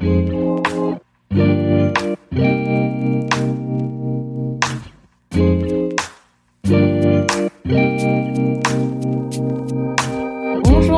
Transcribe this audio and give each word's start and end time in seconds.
Bonjour 0.00 0.62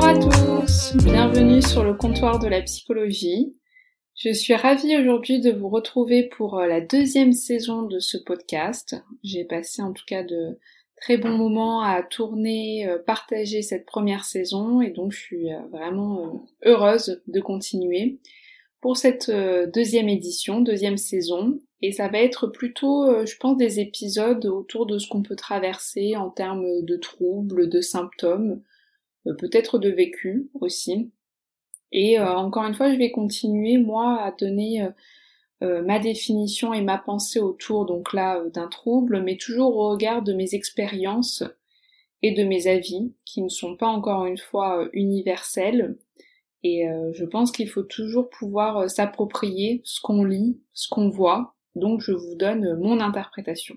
à 0.05 0.15
tous, 0.19 0.97
bienvenue 1.03 1.63
sur 1.63 1.83
le 1.83 1.95
comptoir 1.95 2.39
de 2.39 2.47
la 2.49 2.61
psychologie. 2.61 3.57
Je 4.17 4.35
suis 4.35 4.55
ravie 4.55 4.95
aujourd'hui 4.99 5.41
de 5.41 5.51
vous 5.51 5.71
retrouver 5.71 6.29
pour 6.29 6.59
euh, 6.59 6.67
la 6.67 6.83
deuxième 6.83 7.33
saison 7.33 7.85
de 7.85 8.01
ce 8.01 8.19
podcast. 8.19 8.97
J'ai 9.25 9.45
passé 9.45 9.81
en 9.81 9.95
tout 9.95 10.05
cas 10.07 10.25
de 10.25 10.59
très 10.97 11.17
bons 11.17 11.39
moments 11.39 11.81
à 11.81 12.03
tourner, 12.03 12.87
euh, 12.87 12.99
partager 12.99 13.63
cette 13.63 13.87
première 13.87 14.27
saison 14.27 14.83
et 14.83 14.91
donc 14.91 15.13
je 15.13 15.19
suis 15.19 15.51
euh, 15.55 15.61
vraiment 15.71 16.47
heureuse 16.67 17.23
de 17.29 17.41
continuer 17.41 18.19
pour 18.81 18.97
cette 18.97 19.31
deuxième 19.75 20.09
édition, 20.09 20.61
deuxième 20.61 20.97
saison. 20.97 21.61
Et 21.83 21.93
ça 21.93 22.09
va 22.09 22.19
être 22.19 22.47
plutôt, 22.47 23.27
je 23.27 23.37
pense, 23.37 23.57
des 23.57 23.81
épisodes 23.81 24.47
autour 24.47 24.87
de 24.87 24.99
ce 24.99 25.09
qu'on 25.09 25.23
peut 25.23 25.37
traverser 25.37 26.17
en 26.17 26.31
termes 26.31 26.83
de 26.83 26.97
troubles, 26.97 27.69
de 27.69 27.81
symptômes, 27.81 28.63
peut-être 29.39 29.79
de 29.79 29.91
vécu 29.91 30.51
aussi. 30.61 31.11
Et 31.93 32.19
euh, 32.19 32.35
encore 32.35 32.65
une 32.65 32.75
fois, 32.75 32.93
je 32.93 32.99
vais 32.99 33.11
continuer 33.11 33.79
moi 33.79 34.21
à 34.23 34.33
donner 34.33 34.83
euh, 34.83 34.91
euh, 35.63 35.83
ma 35.83 35.99
définition 35.99 36.73
et 36.73 36.83
ma 36.83 36.99
pensée 36.99 37.41
autour 37.41 37.87
donc 37.87 38.13
là 38.13 38.43
d'un 38.53 38.69
trouble, 38.69 39.23
mais 39.23 39.37
toujours 39.37 39.77
au 39.77 39.91
regard 39.91 40.23
de 40.23 40.33
mes 40.33 40.55
expériences 40.55 41.43
et 42.23 42.33
de 42.33 42.45
mes 42.45 42.67
avis, 42.67 43.13
qui 43.25 43.43
ne 43.43 43.49
sont 43.49 43.77
pas 43.77 43.89
encore 43.89 44.27
une 44.27 44.39
fois 44.39 44.89
universels. 44.93 45.97
Et 46.63 46.85
je 47.15 47.25
pense 47.25 47.53
qu'il 47.53 47.71
faut 47.71 47.83
toujours 47.83 48.29
pouvoir 48.29 48.91
s'approprier 48.91 49.81
ce 49.85 49.99
qu'on 50.01 50.25
lit, 50.25 50.61
ce 50.75 50.89
qu'on 50.91 51.09
voit. 51.09 51.55
Donc 51.75 52.03
je 52.03 52.13
vous 52.13 52.35
donne 52.35 52.79
mon 52.79 53.01
interprétation. 53.01 53.77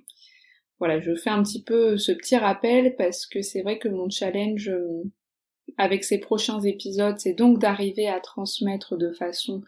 Voilà, 0.79 0.99
je 0.99 1.15
fais 1.15 1.29
un 1.29 1.43
petit 1.43 1.63
peu 1.63 1.97
ce 1.97 2.11
petit 2.11 2.35
rappel 2.35 2.95
parce 2.97 3.25
que 3.25 3.41
c'est 3.41 3.61
vrai 3.61 3.79
que 3.79 3.87
mon 3.87 4.09
challenge 4.09 4.69
avec 5.77 6.03
ces 6.03 6.19
prochains 6.19 6.61
épisodes, 6.61 7.19
c'est 7.19 7.33
donc 7.33 7.59
d'arriver 7.59 8.07
à 8.07 8.19
transmettre 8.19 8.97
de 8.97 9.11
façon 9.11 9.61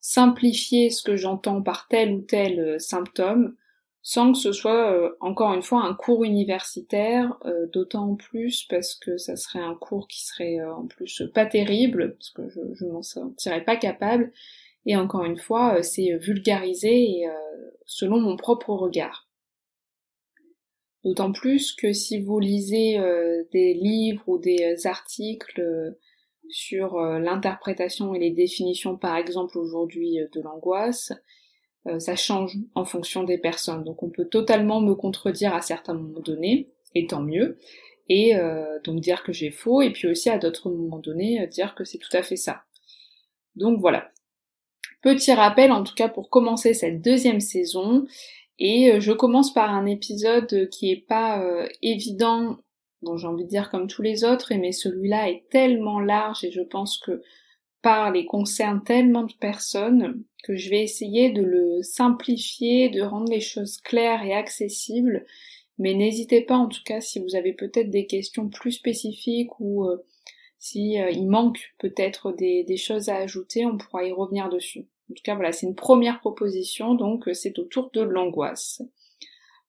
simplifiée 0.00 0.90
ce 0.90 1.02
que 1.02 1.16
j'entends 1.16 1.62
par 1.62 1.86
tel 1.88 2.12
ou 2.12 2.20
tel 2.22 2.58
euh, 2.58 2.78
symptôme, 2.78 3.54
sans 4.02 4.32
que 4.32 4.38
ce 4.38 4.52
soit 4.52 4.92
euh, 4.92 5.10
encore 5.20 5.52
une 5.54 5.62
fois 5.62 5.82
un 5.84 5.94
cours 5.94 6.24
universitaire, 6.24 7.36
euh, 7.44 7.66
d'autant 7.72 8.14
plus 8.16 8.64
parce 8.64 8.94
que 8.94 9.16
ça 9.16 9.36
serait 9.36 9.62
un 9.62 9.74
cours 9.74 10.08
qui 10.08 10.24
serait 10.24 10.60
en 10.64 10.86
plus 10.86 11.22
pas 11.34 11.46
terrible, 11.46 12.14
parce 12.14 12.30
que 12.30 12.48
je, 12.48 12.60
je 12.74 12.86
m'en 12.86 13.02
sentirais 13.02 13.64
pas 13.64 13.76
capable, 13.76 14.32
et 14.86 14.96
encore 14.96 15.24
une 15.24 15.38
fois, 15.38 15.82
c'est 15.82 16.16
vulgarisé 16.16 17.20
et 17.20 17.26
selon 17.86 18.20
mon 18.20 18.36
propre 18.36 18.70
regard. 18.70 19.28
D'autant 21.04 21.32
plus 21.32 21.72
que 21.72 21.92
si 21.92 22.20
vous 22.20 22.38
lisez 22.38 22.98
euh, 22.98 23.42
des 23.52 23.74
livres 23.74 24.22
ou 24.28 24.38
des 24.38 24.62
euh, 24.62 24.88
articles 24.88 25.60
euh, 25.60 25.90
sur 26.48 27.00
l'interprétation 27.00 28.14
et 28.14 28.18
les 28.18 28.30
définitions 28.30 28.98
par 28.98 29.16
exemple 29.16 29.56
aujourd'hui 29.56 30.18
de 30.34 30.40
l'angoisse, 30.42 31.12
ça 31.98 32.14
change 32.16 32.56
en 32.74 32.84
fonction 32.84 33.24
des 33.24 33.38
personnes. 33.38 33.84
Donc 33.84 34.02
on 34.02 34.10
peut 34.10 34.26
totalement 34.26 34.80
me 34.80 34.94
contredire 34.94 35.54
à 35.54 35.62
certains 35.62 35.94
moments 35.94 36.20
donnés, 36.20 36.68
et 36.94 37.06
tant 37.06 37.22
mieux, 37.22 37.58
et 38.08 38.34
donc 38.84 39.00
dire 39.00 39.22
que 39.22 39.32
j'ai 39.32 39.50
faux, 39.50 39.82
et 39.82 39.90
puis 39.90 40.08
aussi 40.08 40.30
à 40.30 40.38
d'autres 40.38 40.70
moments 40.70 40.98
donnés 40.98 41.46
dire 41.48 41.74
que 41.74 41.84
c'est 41.84 41.98
tout 41.98 42.16
à 42.16 42.22
fait 42.22 42.36
ça. 42.36 42.62
Donc 43.56 43.80
voilà. 43.80 44.08
Petit 45.02 45.32
rappel 45.32 45.72
en 45.72 45.82
tout 45.82 45.94
cas 45.94 46.08
pour 46.08 46.30
commencer 46.30 46.74
cette 46.74 47.02
deuxième 47.02 47.40
saison, 47.40 48.06
et 48.58 48.92
euh, 48.92 49.00
je 49.00 49.12
commence 49.12 49.52
par 49.52 49.74
un 49.74 49.86
épisode 49.86 50.68
qui 50.70 50.92
est 50.92 51.04
pas 51.08 51.42
euh, 51.42 51.66
évident, 51.82 52.58
bon 53.02 53.16
j'ai 53.16 53.26
envie 53.26 53.44
de 53.44 53.48
dire 53.48 53.70
comme 53.70 53.88
tous 53.88 54.02
les 54.02 54.24
autres, 54.24 54.54
mais 54.54 54.70
celui-là 54.70 55.30
est 55.30 55.44
tellement 55.50 55.98
large 55.98 56.44
et 56.44 56.52
je 56.52 56.60
pense 56.60 56.98
que 56.98 57.22
par 57.82 58.12
les 58.12 58.24
concerne 58.24 58.82
tellement 58.82 59.24
de 59.24 59.32
personnes 59.34 60.22
que 60.44 60.56
je 60.56 60.70
vais 60.70 60.82
essayer 60.82 61.30
de 61.30 61.42
le 61.42 61.82
simplifier, 61.82 62.88
de 62.88 63.02
rendre 63.02 63.30
les 63.30 63.40
choses 63.40 63.78
claires 63.78 64.24
et 64.24 64.34
accessibles. 64.34 65.26
Mais 65.78 65.94
n'hésitez 65.94 66.42
pas 66.42 66.56
en 66.56 66.68
tout 66.68 66.82
cas 66.84 67.00
si 67.00 67.20
vous 67.20 67.34
avez 67.34 67.52
peut-être 67.52 67.90
des 67.90 68.06
questions 68.06 68.48
plus 68.48 68.72
spécifiques 68.72 69.58
ou 69.60 69.84
euh, 69.84 70.04
si 70.58 70.92
il 70.92 71.28
manque 71.28 71.74
peut-être 71.78 72.32
des, 72.32 72.62
des 72.62 72.76
choses 72.76 73.08
à 73.08 73.16
ajouter, 73.16 73.66
on 73.66 73.78
pourra 73.78 74.04
y 74.04 74.12
revenir 74.12 74.48
dessus. 74.48 74.86
En 75.12 75.14
tout 75.14 75.22
cas, 75.24 75.34
voilà, 75.34 75.52
c'est 75.52 75.66
une 75.66 75.74
première 75.74 76.20
proposition, 76.20 76.94
donc 76.94 77.28
euh, 77.28 77.34
c'est 77.34 77.58
autour 77.58 77.90
de 77.90 78.00
l'angoisse. 78.00 78.80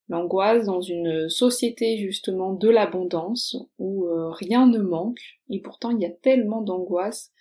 L'angoisse 0.08 0.66
dans 0.66 0.80
une 0.80 1.28
société 1.28 1.98
justement 1.98 2.54
de 2.54 2.70
l'abondance 2.70 3.58
où 3.78 4.06
euh, 4.06 4.30
rien 4.30 4.68
ne 4.68 4.80
manque 4.80 5.20
et 5.50 5.60
pourtant 5.60 5.92
il 5.92 6.00
y 6.00 6.06
a 6.06 6.12
tellement 6.12 6.62
d'angoisse 6.62 7.33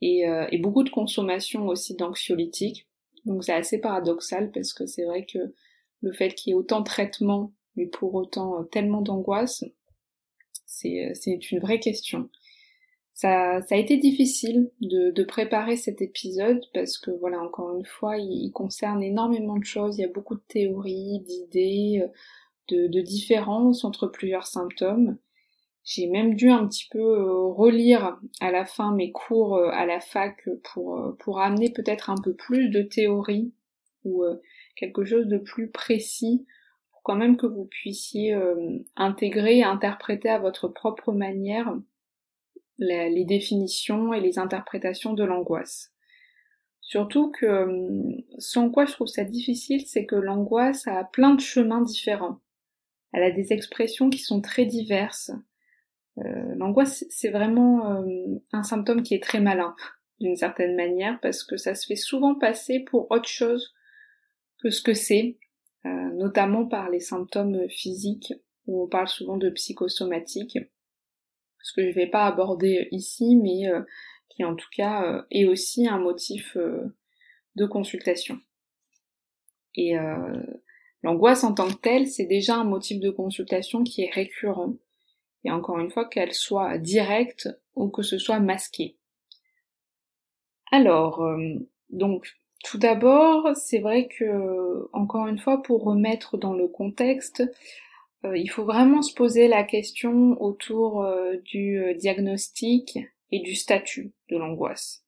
et, 0.00 0.28
euh, 0.28 0.46
et, 0.52 0.58
beaucoup 0.58 0.84
de 0.84 0.90
consommation 0.90 1.66
aussi 1.68 1.94
d'anxiolytiques. 1.94 2.86
Donc 3.24 3.44
c'est 3.44 3.52
assez 3.52 3.80
paradoxal 3.80 4.50
parce 4.52 4.72
que 4.72 4.86
c'est 4.86 5.04
vrai 5.04 5.26
que 5.26 5.38
le 6.02 6.12
fait 6.12 6.34
qu'il 6.34 6.50
y 6.50 6.52
ait 6.52 6.58
autant 6.58 6.80
de 6.80 6.84
traitements 6.84 7.52
mais 7.76 7.86
pour 7.86 8.14
autant 8.14 8.64
tellement 8.64 9.02
d'angoisse, 9.02 9.64
c'est 10.64 11.38
une 11.50 11.60
vraie 11.60 11.80
question. 11.80 12.30
Ça, 13.14 13.62
ça 13.62 13.76
a 13.76 13.78
été 13.78 13.96
difficile 13.96 14.70
de, 14.82 15.10
de, 15.10 15.24
préparer 15.24 15.76
cet 15.76 16.02
épisode 16.02 16.60
parce 16.74 16.98
que 16.98 17.10
voilà, 17.10 17.40
encore 17.40 17.74
une 17.74 17.84
fois, 17.84 18.18
il, 18.18 18.50
concerne 18.52 19.02
énormément 19.02 19.56
de 19.56 19.64
choses. 19.64 19.96
Il 19.96 20.02
y 20.02 20.04
a 20.04 20.08
beaucoup 20.08 20.34
de 20.34 20.42
théories, 20.48 21.20
d'idées, 21.20 22.02
euh, 22.02 22.08
de, 22.68 22.88
de 22.88 23.00
différences 23.00 23.84
entre 23.84 24.06
plusieurs 24.06 24.46
symptômes. 24.46 25.16
J'ai 25.86 26.08
même 26.08 26.34
dû 26.34 26.50
un 26.50 26.66
petit 26.66 26.86
peu 26.90 26.98
euh, 26.98 27.46
relire 27.46 28.20
à 28.40 28.50
la 28.50 28.66
fin 28.66 28.94
mes 28.94 29.12
cours 29.12 29.56
euh, 29.56 29.70
à 29.70 29.86
la 29.86 30.00
fac 30.00 30.46
pour, 30.62 31.16
pour 31.20 31.40
amener 31.40 31.72
peut-être 31.72 32.10
un 32.10 32.20
peu 32.22 32.34
plus 32.34 32.68
de 32.68 32.82
théorie 32.82 33.54
ou 34.04 34.22
quelque 34.76 35.04
chose 35.04 35.26
de 35.26 35.38
plus 35.38 35.68
précis 35.68 36.46
pour 36.92 37.02
quand 37.02 37.16
même 37.16 37.36
que 37.36 37.46
vous 37.46 37.64
puissiez 37.64 38.38
intégrer 38.94 39.58
et 39.58 39.64
interpréter 39.64 40.28
à 40.28 40.38
votre 40.38 40.68
propre 40.68 41.12
manière 41.12 41.76
les 42.78 43.24
définitions 43.24 44.12
et 44.12 44.20
les 44.20 44.38
interprétations 44.38 45.12
de 45.12 45.24
l'angoisse. 45.24 45.92
Surtout 46.86 47.32
que 47.32 47.46
euh, 47.46 48.22
sans 48.38 48.70
quoi 48.70 48.86
je 48.86 48.92
trouve 48.92 49.08
ça 49.08 49.24
difficile, 49.24 49.84
c'est 49.88 50.06
que 50.06 50.14
l'angoisse 50.14 50.86
a 50.86 51.02
plein 51.02 51.34
de 51.34 51.40
chemins 51.40 51.82
différents. 51.82 52.38
Elle 53.12 53.24
a 53.24 53.32
des 53.32 53.52
expressions 53.52 54.08
qui 54.08 54.20
sont 54.20 54.40
très 54.40 54.66
diverses. 54.66 55.32
Euh, 56.18 56.54
l'angoisse, 56.56 57.04
c'est 57.10 57.30
vraiment 57.30 57.92
euh, 57.92 58.38
un 58.52 58.62
symptôme 58.62 59.02
qui 59.02 59.14
est 59.14 59.22
très 59.22 59.40
malin, 59.40 59.74
d'une 60.20 60.36
certaine 60.36 60.76
manière, 60.76 61.18
parce 61.20 61.44
que 61.44 61.56
ça 61.56 61.74
se 61.74 61.86
fait 61.86 61.96
souvent 61.96 62.34
passer 62.34 62.80
pour 62.80 63.10
autre 63.10 63.28
chose 63.28 63.74
que 64.62 64.70
ce 64.70 64.82
que 64.82 64.94
c'est, 64.94 65.36
notamment 65.84 66.66
par 66.66 66.90
les 66.90 66.98
symptômes 66.98 67.68
physiques, 67.68 68.34
où 68.66 68.82
on 68.82 68.88
parle 68.88 69.06
souvent 69.06 69.36
de 69.36 69.50
psychosomatique 69.50 70.58
ce 71.66 71.72
que 71.72 71.82
je 71.82 71.88
ne 71.88 71.92
vais 71.92 72.06
pas 72.06 72.26
aborder 72.26 72.86
ici, 72.92 73.34
mais 73.34 73.68
euh, 73.68 73.82
qui 74.28 74.44
en 74.44 74.54
tout 74.54 74.68
cas 74.76 75.02
euh, 75.02 75.22
est 75.32 75.46
aussi 75.46 75.88
un 75.88 75.98
motif 75.98 76.56
euh, 76.56 76.94
de 77.56 77.66
consultation. 77.66 78.38
Et 79.78 79.94
l'angoisse 81.02 81.44
en 81.44 81.52
tant 81.52 81.68
que 81.68 81.76
telle, 81.76 82.06
c'est 82.06 82.24
déjà 82.24 82.56
un 82.56 82.64
motif 82.64 82.98
de 82.98 83.10
consultation 83.10 83.84
qui 83.84 84.04
est 84.04 84.10
récurrent, 84.10 84.76
et 85.46 85.50
encore 85.50 85.78
une 85.78 85.90
fois 85.90 86.04
qu'elle 86.04 86.34
soit 86.34 86.78
directe 86.78 87.48
ou 87.74 87.88
que 87.88 88.02
ce 88.02 88.18
soit 88.18 88.40
masqué. 88.40 88.96
Alors, 90.70 91.24
donc 91.90 92.26
tout 92.64 92.78
d'abord, 92.78 93.56
c'est 93.56 93.78
vrai 93.78 94.08
que, 94.08 94.88
encore 94.92 95.28
une 95.28 95.38
fois, 95.38 95.62
pour 95.62 95.84
remettre 95.84 96.36
dans 96.36 96.54
le 96.54 96.68
contexte, 96.68 97.42
euh, 98.24 98.36
il 98.36 98.48
faut 98.48 98.64
vraiment 98.64 99.02
se 99.02 99.14
poser 99.14 99.48
la 99.48 99.62
question 99.62 100.40
autour 100.42 101.02
euh, 101.02 101.36
du 101.44 101.78
euh, 101.78 101.94
diagnostic 101.94 102.98
et 103.30 103.40
du 103.40 103.54
statut 103.54 104.12
de 104.30 104.36
l'angoisse. 104.36 105.04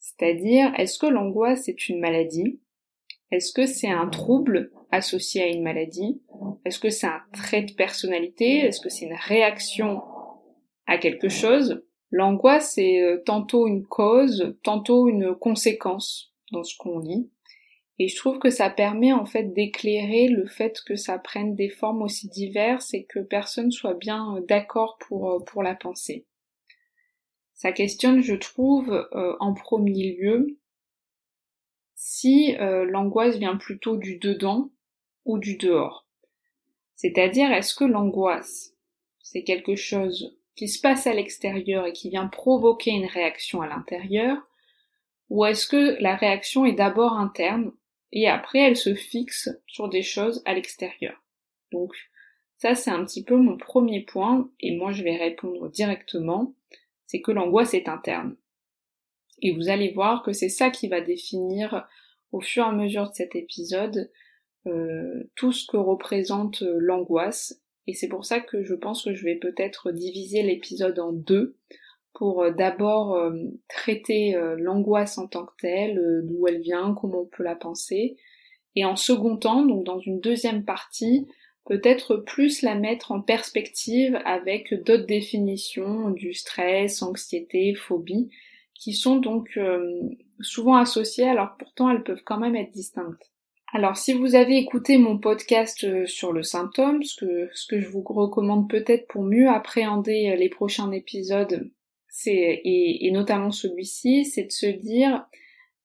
C'est-à-dire, 0.00 0.72
est-ce 0.78 0.98
que 0.98 1.06
l'angoisse 1.06 1.68
est 1.68 1.88
une 1.88 2.00
maladie? 2.00 2.60
Est-ce 3.30 3.52
que 3.52 3.66
c'est 3.66 3.90
un 3.90 4.08
trouble? 4.08 4.72
Associé 4.96 5.42
à 5.42 5.48
une 5.48 5.62
maladie? 5.62 6.20
Est-ce 6.64 6.78
que 6.78 6.90
c'est 6.90 7.06
un 7.06 7.22
trait 7.32 7.62
de 7.62 7.72
personnalité? 7.72 8.58
Est-ce 8.58 8.80
que 8.80 8.88
c'est 8.88 9.06
une 9.06 9.16
réaction 9.18 10.02
à 10.86 10.98
quelque 10.98 11.28
chose? 11.28 11.82
L'angoisse 12.10 12.78
est 12.78 13.00
euh, 13.00 13.22
tantôt 13.24 13.66
une 13.66 13.84
cause, 13.84 14.56
tantôt 14.62 15.08
une 15.08 15.34
conséquence 15.34 16.32
dans 16.52 16.62
ce 16.62 16.76
qu'on 16.76 16.98
lit. 16.98 17.30
Et 17.98 18.08
je 18.08 18.16
trouve 18.16 18.38
que 18.38 18.50
ça 18.50 18.68
permet 18.68 19.12
en 19.12 19.24
fait 19.24 19.54
d'éclairer 19.54 20.28
le 20.28 20.46
fait 20.46 20.80
que 20.86 20.96
ça 20.96 21.18
prenne 21.18 21.54
des 21.54 21.70
formes 21.70 22.02
aussi 22.02 22.28
diverses 22.28 22.92
et 22.92 23.04
que 23.04 23.20
personne 23.20 23.70
soit 23.70 23.94
bien 23.94 24.36
euh, 24.36 24.40
d'accord 24.46 24.98
pour, 24.98 25.30
euh, 25.30 25.38
pour 25.40 25.62
la 25.62 25.74
penser. 25.74 26.26
Ça 27.54 27.72
questionne, 27.72 28.20
je 28.20 28.34
trouve, 28.34 28.92
euh, 28.92 29.34
en 29.40 29.54
premier 29.54 30.14
lieu, 30.14 30.58
si 31.94 32.54
l'angoisse 32.58 33.38
vient 33.38 33.56
plutôt 33.56 33.96
du 33.96 34.18
dedans 34.18 34.70
ou 35.26 35.38
du 35.38 35.56
dehors. 35.56 36.06
C'est-à-dire, 36.94 37.52
est-ce 37.52 37.74
que 37.74 37.84
l'angoisse, 37.84 38.74
c'est 39.20 39.44
quelque 39.44 39.76
chose 39.76 40.34
qui 40.54 40.68
se 40.68 40.80
passe 40.80 41.06
à 41.06 41.12
l'extérieur 41.12 41.86
et 41.86 41.92
qui 41.92 42.08
vient 42.08 42.26
provoquer 42.26 42.92
une 42.92 43.04
réaction 43.04 43.60
à 43.60 43.68
l'intérieur, 43.68 44.38
ou 45.28 45.44
est-ce 45.44 45.66
que 45.66 46.00
la 46.00 46.16
réaction 46.16 46.64
est 46.64 46.72
d'abord 46.72 47.12
interne 47.12 47.72
et 48.12 48.28
après 48.28 48.60
elle 48.60 48.76
se 48.76 48.94
fixe 48.94 49.50
sur 49.66 49.88
des 49.88 50.02
choses 50.02 50.42
à 50.46 50.54
l'extérieur? 50.54 51.22
Donc 51.72 51.92
ça 52.56 52.74
c'est 52.74 52.90
un 52.90 53.04
petit 53.04 53.24
peu 53.24 53.36
mon 53.36 53.58
premier 53.58 54.00
point 54.00 54.48
et 54.60 54.74
moi 54.76 54.92
je 54.92 55.02
vais 55.02 55.16
répondre 55.16 55.68
directement, 55.68 56.54
c'est 57.06 57.20
que 57.20 57.32
l'angoisse 57.32 57.74
est 57.74 57.88
interne. 57.88 58.36
Et 59.42 59.52
vous 59.52 59.68
allez 59.68 59.90
voir 59.90 60.22
que 60.22 60.32
c'est 60.32 60.48
ça 60.48 60.70
qui 60.70 60.88
va 60.88 61.02
définir 61.02 61.86
au 62.32 62.40
fur 62.40 62.64
et 62.64 62.68
à 62.68 62.72
mesure 62.72 63.10
de 63.10 63.14
cet 63.14 63.34
épisode 63.34 64.10
euh, 64.66 65.30
tout 65.34 65.52
ce 65.52 65.66
que 65.66 65.76
représente 65.76 66.62
l'angoisse. 66.62 67.60
Et 67.86 67.94
c'est 67.94 68.08
pour 68.08 68.24
ça 68.24 68.40
que 68.40 68.62
je 68.64 68.74
pense 68.74 69.04
que 69.04 69.14
je 69.14 69.24
vais 69.24 69.36
peut-être 69.36 69.92
diviser 69.92 70.42
l'épisode 70.42 70.98
en 70.98 71.12
deux 71.12 71.56
pour 72.16 72.42
euh, 72.42 72.50
d'abord 72.50 73.14
euh, 73.14 73.32
traiter 73.68 74.34
euh, 74.34 74.56
l'angoisse 74.58 75.18
en 75.18 75.28
tant 75.28 75.44
que 75.44 75.52
telle, 75.60 76.22
d'où 76.24 76.48
elle 76.48 76.60
vient, 76.60 76.94
comment 76.98 77.20
on 77.20 77.26
peut 77.26 77.42
la 77.42 77.54
penser, 77.54 78.16
et 78.74 78.84
en 78.84 78.96
second 78.96 79.36
temps, 79.36 79.64
donc 79.64 79.84
dans 79.84 80.00
une 80.00 80.20
deuxième 80.20 80.64
partie, 80.64 81.26
peut-être 81.66 82.16
plus 82.16 82.62
la 82.62 82.74
mettre 82.74 83.12
en 83.12 83.20
perspective 83.20 84.18
avec 84.24 84.72
d'autres 84.84 85.06
définitions 85.06 86.10
du 86.10 86.32
stress, 86.32 87.02
anxiété, 87.02 87.74
phobie, 87.74 88.30
qui 88.74 88.92
sont 88.92 89.16
donc 89.16 89.58
souvent 90.40 90.76
associées, 90.76 91.26
alors 91.26 91.56
pourtant 91.58 91.90
elles 91.90 92.02
peuvent 92.02 92.22
quand 92.22 92.38
même 92.38 92.54
être 92.54 92.70
distinctes. 92.70 93.32
Alors 93.76 93.98
si 93.98 94.14
vous 94.14 94.34
avez 94.34 94.56
écouté 94.56 94.96
mon 94.96 95.18
podcast 95.18 96.06
sur 96.06 96.32
le 96.32 96.42
symptôme, 96.42 97.02
ce 97.02 97.14
que, 97.66 97.78
je 97.78 97.88
vous 97.88 98.00
recommande 98.00 98.70
peut-être 98.70 99.06
pour 99.06 99.22
mieux 99.22 99.50
appréhender 99.50 100.34
les 100.34 100.48
prochains 100.48 100.90
épisodes, 100.92 101.70
et, 102.24 103.10
notamment 103.12 103.50
celui-ci, 103.50 104.24
c'est 104.24 104.44
de 104.44 104.50
se 104.50 104.64
dire 104.64 105.26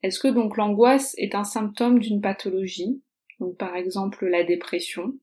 est-ce 0.04 0.22
que 0.22 0.30
donc 0.30 0.56
l'angoisse 0.56 1.16
est 1.18 1.36
un 1.36 1.44
symptôme 1.44 2.00
d'une 2.00 2.22
pathologie, 2.22 3.02
donc 3.42 3.58
par 3.58 3.76
exemple 3.76 4.26
la 4.26 4.46
dépression, 4.46 5.14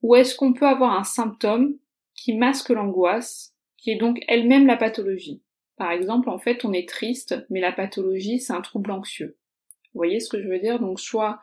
ou 0.00 0.14
est-ce 0.14 0.34
qu'on 0.34 0.54
peut 0.54 0.66
avoir 0.66 0.98
un 0.98 1.04
symptôme 1.04 1.76
qui 2.14 2.38
masque 2.38 2.70
l'angoisse, 2.70 3.54
qui 3.76 3.90
est 3.90 3.96
donc 3.96 4.18
elle-même 4.28 4.66
la 4.66 4.78
pathologie? 4.78 5.42
Par 5.76 5.90
exemple, 5.92 6.30
en 6.30 6.38
fait, 6.38 6.64
on 6.64 6.72
est 6.72 6.88
triste, 6.88 7.34
mais 7.50 7.60
la 7.60 7.72
pathologie, 7.72 8.40
c'est 8.40 8.54
un 8.54 8.62
trouble 8.62 8.92
anxieux. 8.92 9.36
Vous 9.92 9.98
voyez 9.98 10.20
ce 10.20 10.30
que 10.30 10.42
je 10.42 10.48
veux 10.48 10.58
dire? 10.58 10.80
Donc 10.80 11.00
soit 11.00 11.38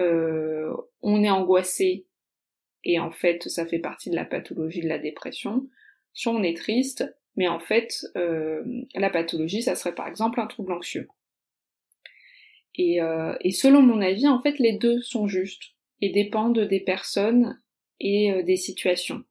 euh, 0.00 0.74
on 1.02 1.22
est 1.22 1.30
angoissé 1.30 2.06
et 2.84 2.98
en 2.98 3.10
fait 3.10 3.48
ça 3.48 3.66
fait 3.66 3.78
partie 3.78 4.10
de 4.10 4.16
la 4.16 4.24
pathologie 4.24 4.82
de 4.82 4.88
la 4.88 4.98
dépression, 4.98 5.68
soit 6.12 6.32
on 6.32 6.42
est 6.42 6.56
triste 6.56 7.04
mais 7.36 7.48
en 7.48 7.58
fait, 7.58 8.06
euh, 8.16 8.62
la 8.94 9.10
pathologie, 9.10 9.62
ça 9.62 9.74
serait 9.74 9.94
par 9.94 10.06
exemple 10.06 10.40
un 10.40 10.46
trouble 10.46 10.72
anxieux. 10.72 11.08
Et, 12.76 13.00
euh, 13.00 13.34
et, 13.40 13.50
selon 13.50 13.82
mon 13.82 14.00
avis, 14.00 14.28
en 14.28 14.40
fait, 14.40 14.58
les 14.58 14.72
deux 14.72 15.00
sont 15.00 15.26
justes 15.26 15.74
et 16.00 16.10
dépendent 16.10 16.60
des 16.60 16.80
personnes 16.80 17.60
et 18.00 18.42
des 18.42 18.56
situations. 18.56 19.24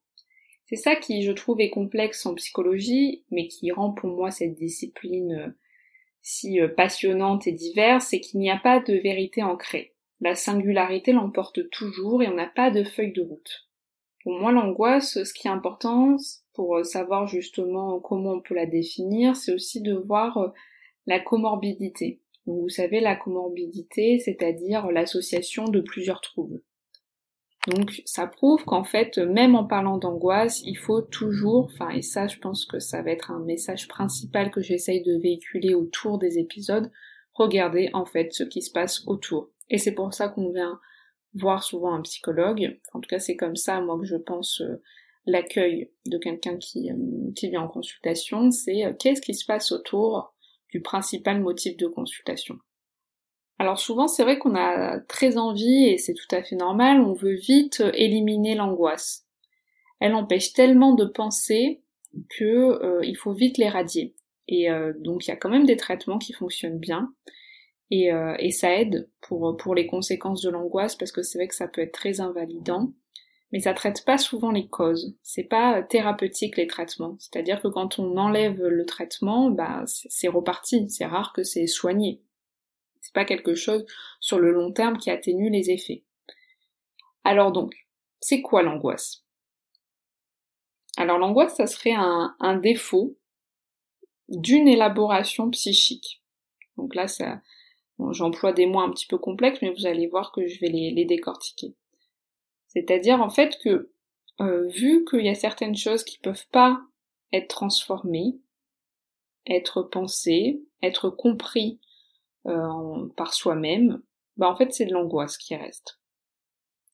C'est 0.65 0.77
ça 0.77 0.95
qui, 0.95 1.23
je 1.23 1.31
trouve, 1.31 1.59
est 1.59 1.69
complexe 1.69 2.25
en 2.25 2.35
psychologie, 2.35 3.23
mais 3.31 3.47
qui 3.47 3.71
rend 3.71 3.91
pour 3.91 4.09
moi 4.09 4.31
cette 4.31 4.55
discipline 4.55 5.55
si 6.21 6.59
passionnante 6.77 7.47
et 7.47 7.51
diverse, 7.51 8.07
c'est 8.09 8.21
qu'il 8.21 8.39
n'y 8.39 8.49
a 8.49 8.57
pas 8.57 8.79
de 8.79 8.93
vérité 8.93 9.43
ancrée. 9.43 9.92
La 10.23 10.35
singularité 10.35 11.11
l'emporte 11.11 11.69
toujours 11.69 12.23
et 12.23 12.29
on 12.29 12.35
n'a 12.35 12.47
pas 12.47 12.71
de 12.71 12.85
feuille 12.85 13.11
de 13.11 13.21
route. 13.21 13.67
Pour 14.23 14.39
moi, 14.39 14.53
l'angoisse, 14.53 15.21
ce 15.21 15.33
qui 15.33 15.49
est 15.49 15.51
important, 15.51 16.15
pour 16.53 16.77
euh, 16.77 16.83
savoir 16.83 17.27
justement 17.27 17.99
comment 17.99 18.35
on 18.35 18.41
peut 18.41 18.55
la 18.55 18.65
définir, 18.65 19.35
c'est 19.35 19.53
aussi 19.53 19.81
de 19.81 19.93
voir 19.93 20.37
euh, 20.37 20.47
la 21.07 21.19
comorbidité. 21.19 22.21
Donc 22.47 22.61
vous 22.61 22.69
savez, 22.69 23.01
la 23.01 23.17
comorbidité, 23.17 24.17
c'est-à-dire 24.19 24.89
l'association 24.91 25.65
de 25.65 25.81
plusieurs 25.81 26.21
troubles. 26.21 26.61
Donc 27.67 28.01
ça 28.05 28.25
prouve 28.25 28.63
qu'en 28.63 28.85
fait, 28.85 29.17
même 29.17 29.55
en 29.55 29.65
parlant 29.65 29.97
d'angoisse, 29.97 30.61
il 30.63 30.77
faut 30.77 31.01
toujours, 31.01 31.65
enfin 31.65 31.89
et 31.89 32.01
ça 32.01 32.27
je 32.27 32.37
pense 32.37 32.65
que 32.65 32.79
ça 32.79 33.01
va 33.01 33.11
être 33.11 33.29
un 33.31 33.39
message 33.39 33.89
principal 33.89 34.51
que 34.51 34.61
j'essaye 34.61 35.03
de 35.03 35.17
véhiculer 35.17 35.73
autour 35.73 36.17
des 36.17 36.39
épisodes, 36.39 36.89
regarder 37.33 37.89
en 37.91 38.05
fait 38.05 38.31
ce 38.31 38.43
qui 38.43 38.61
se 38.61 38.71
passe 38.71 39.03
autour. 39.05 39.52
Et 39.69 39.77
c'est 39.77 39.93
pour 39.93 40.13
ça 40.13 40.29
qu'on 40.29 40.51
vient 40.51 40.79
voir 41.35 41.63
souvent 41.63 41.93
un 41.93 42.01
psychologue. 42.01 42.79
En 42.93 42.99
tout 42.99 43.07
cas 43.07 43.19
c'est 43.19 43.35
comme 43.35 43.55
ça 43.55 43.81
moi 43.81 43.97
que 43.99 44.05
je 44.05 44.15
pense 44.15 44.61
euh, 44.61 44.81
l'accueil 45.25 45.91
de 46.05 46.17
quelqu'un 46.17 46.57
qui, 46.57 46.91
euh, 46.91 47.31
qui 47.35 47.49
vient 47.49 47.61
en 47.61 47.67
consultation, 47.67 48.51
c'est 48.51 48.85
euh, 48.85 48.93
qu'est-ce 48.93 49.21
qui 49.21 49.33
se 49.33 49.45
passe 49.45 49.71
autour 49.71 50.33
du 50.69 50.81
principal 50.81 51.41
motif 51.41 51.77
de 51.77 51.87
consultation? 51.87 52.57
Alors 53.59 53.79
souvent 53.79 54.07
c'est 54.07 54.23
vrai 54.23 54.37
qu'on 54.37 54.55
a 54.55 54.99
très 54.99 55.37
envie, 55.37 55.85
et 55.85 55.97
c'est 55.97 56.13
tout 56.13 56.35
à 56.35 56.43
fait 56.43 56.55
normal, 56.55 56.99
on 56.99 57.13
veut 57.13 57.35
vite 57.35 57.83
éliminer 57.93 58.55
l'angoisse. 58.55 59.25
Elle 59.99 60.15
empêche 60.15 60.53
tellement 60.53 60.93
de 60.93 61.05
penser 61.05 61.81
que 62.29 63.03
il 63.03 63.15
faut 63.15 63.31
vite 63.31 63.57
l'éradier. 63.57 64.15
Et 64.47 64.67
donc 64.97 65.25
il 65.25 65.29
y 65.29 65.31
a 65.31 65.37
quand 65.37 65.49
même 65.49 65.65
des 65.65 65.77
traitements 65.77 66.17
qui 66.17 66.33
fonctionnent 66.33 66.79
bien. 66.79 67.13
Et, 67.95 68.09
et 68.39 68.51
ça 68.51 68.73
aide 68.73 69.07
pour, 69.21 69.55
pour 69.55 69.75
les 69.75 69.85
conséquences 69.85 70.41
de 70.41 70.49
l'angoisse 70.49 70.95
parce 70.95 71.11
que 71.11 71.21
c'est 71.21 71.37
vrai 71.37 71.47
que 71.47 71.53
ça 71.53 71.67
peut 71.67 71.81
être 71.81 71.91
très 71.91 72.21
invalidant 72.21 72.91
mais 73.53 73.59
ça 73.59 73.75
traite 73.75 74.03
pas 74.03 74.17
souvent 74.17 74.49
les 74.49 74.67
causes. 74.67 75.15
C'est 75.21 75.43
pas 75.43 75.83
thérapeutique 75.83 76.57
les 76.57 76.65
traitements. 76.65 77.17
C'est-à-dire 77.19 77.61
que 77.61 77.67
quand 77.67 77.99
on 77.99 78.17
enlève 78.17 78.59
le 78.63 78.83
traitement, 78.83 79.51
bah 79.51 79.83
c'est 79.85 80.27
reparti. 80.27 80.89
C'est 80.89 81.05
rare 81.05 81.33
que 81.33 81.43
c'est 81.43 81.67
soigné. 81.67 82.23
C'est 83.01 83.13
pas 83.13 83.25
quelque 83.25 83.53
chose 83.53 83.85
sur 84.19 84.39
le 84.39 84.51
long 84.51 84.71
terme 84.73 84.97
qui 84.97 85.11
atténue 85.11 85.51
les 85.51 85.69
effets. 85.69 86.03
Alors 87.23 87.51
donc, 87.51 87.75
c'est 88.21 88.41
quoi 88.41 88.63
l'angoisse? 88.63 89.23
Alors 90.97 91.19
l'angoisse, 91.19 91.55
ça 91.55 91.67
serait 91.67 91.93
un, 91.95 92.57
défaut 92.57 93.19
d'une 94.29 94.67
élaboration 94.67 95.51
psychique. 95.51 96.23
Donc 96.75 96.95
là, 96.95 97.07
ça, 97.07 97.39
j'emploie 98.11 98.53
des 98.53 98.65
mots 98.65 98.81
un 98.81 98.91
petit 98.91 99.07
peu 99.07 99.17
complexes, 99.17 99.59
mais 99.61 99.71
vous 99.71 99.85
allez 99.85 100.07
voir 100.07 100.31
que 100.31 100.47
je 100.47 100.59
vais 100.59 100.69
les 100.69 101.05
décortiquer. 101.05 101.75
C'est-à-dire 102.73 103.21
en 103.21 103.29
fait 103.29 103.57
que 103.63 103.91
euh, 104.41 104.67
vu 104.67 105.05
qu'il 105.05 105.25
y 105.25 105.29
a 105.29 105.35
certaines 105.35 105.75
choses 105.75 106.03
qui 106.03 106.17
peuvent 106.17 106.47
pas 106.51 106.81
être 107.31 107.47
transformées, 107.47 108.39
être 109.45 109.83
pensées, 109.83 110.61
être 110.81 111.09
compris 111.09 111.79
euh, 112.47 113.07
par 113.15 113.33
soi-même, 113.33 114.01
bah 114.37 114.49
en 114.49 114.55
fait 114.55 114.73
c'est 114.73 114.85
de 114.85 114.93
l'angoisse 114.93 115.37
qui 115.37 115.55
reste. 115.55 115.99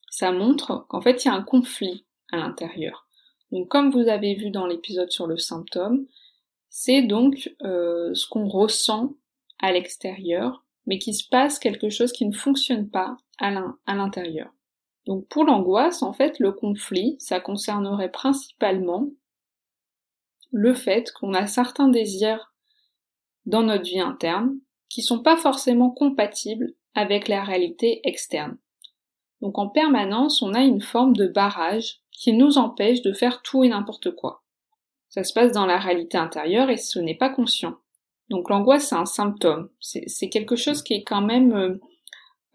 Ça 0.09 0.31
montre 0.31 0.85
qu'en 0.89 1.01
fait 1.01 1.23
il 1.23 1.29
y 1.29 1.31
a 1.31 1.33
un 1.33 1.43
conflit 1.43 2.05
à 2.31 2.37
l'intérieur. 2.37 3.07
Donc 3.51 3.69
comme 3.69 3.89
vous 3.89 4.09
avez 4.09 4.35
vu 4.35 4.51
dans 4.51 4.67
l'épisode 4.67 5.11
sur 5.11 5.27
le 5.27 5.37
symptôme, 5.37 6.05
c'est 6.69 7.01
donc 7.01 7.55
euh, 7.63 8.13
ce 8.13 8.27
qu'on 8.27 8.47
ressent 8.47 9.15
à 9.59 9.71
l'extérieur, 9.71 10.65
mais 10.89 10.97
qui 10.97 11.13
se 11.13 11.23
passe 11.29 11.59
quelque 11.59 11.91
chose 11.91 12.11
qui 12.11 12.25
ne 12.25 12.35
fonctionne 12.35 12.89
pas 12.89 13.15
à 13.37 13.51
l'intérieur. 13.93 14.51
Donc 15.05 15.27
pour 15.27 15.43
l'angoisse, 15.43 16.01
en 16.01 16.13
fait, 16.13 16.39
le 16.39 16.51
conflit, 16.51 17.15
ça 17.19 17.39
concernerait 17.39 18.09
principalement 18.09 19.07
le 20.51 20.73
fait 20.73 21.11
qu'on 21.11 21.35
a 21.35 21.45
certains 21.45 21.89
désirs 21.89 22.55
dans 23.45 23.61
notre 23.61 23.83
vie 23.83 23.99
interne 23.99 24.57
qui 24.89 25.03
sont 25.03 25.21
pas 25.21 25.37
forcément 25.37 25.91
compatibles 25.91 26.73
avec 26.95 27.27
la 27.27 27.43
réalité 27.43 28.01
externe. 28.03 28.57
Donc 29.41 29.59
en 29.59 29.69
permanence, 29.69 30.41
on 30.41 30.55
a 30.55 30.63
une 30.63 30.81
forme 30.81 31.15
de 31.15 31.27
barrage 31.27 31.99
qui 32.11 32.33
nous 32.33 32.57
empêche 32.57 33.03
de 33.03 33.13
faire 33.13 33.43
tout 33.43 33.63
et 33.63 33.69
n'importe 33.69 34.09
quoi. 34.15 34.43
Ça 35.09 35.23
se 35.23 35.33
passe 35.33 35.51
dans 35.51 35.67
la 35.67 35.77
réalité 35.77 36.17
intérieure 36.17 36.71
et 36.71 36.77
ce 36.77 36.97
n'est 36.97 37.15
pas 37.15 37.29
conscient. 37.29 37.77
Donc 38.29 38.49
l'angoisse, 38.49 38.89
c'est 38.89 38.95
un 38.95 39.05
symptôme. 39.05 39.69
C'est 39.79 40.29
quelque 40.29 40.55
chose 40.55 40.83
qui 40.83 40.93
est 40.93 41.03
quand 41.03 41.21
même 41.21 41.53
euh, 41.53 41.79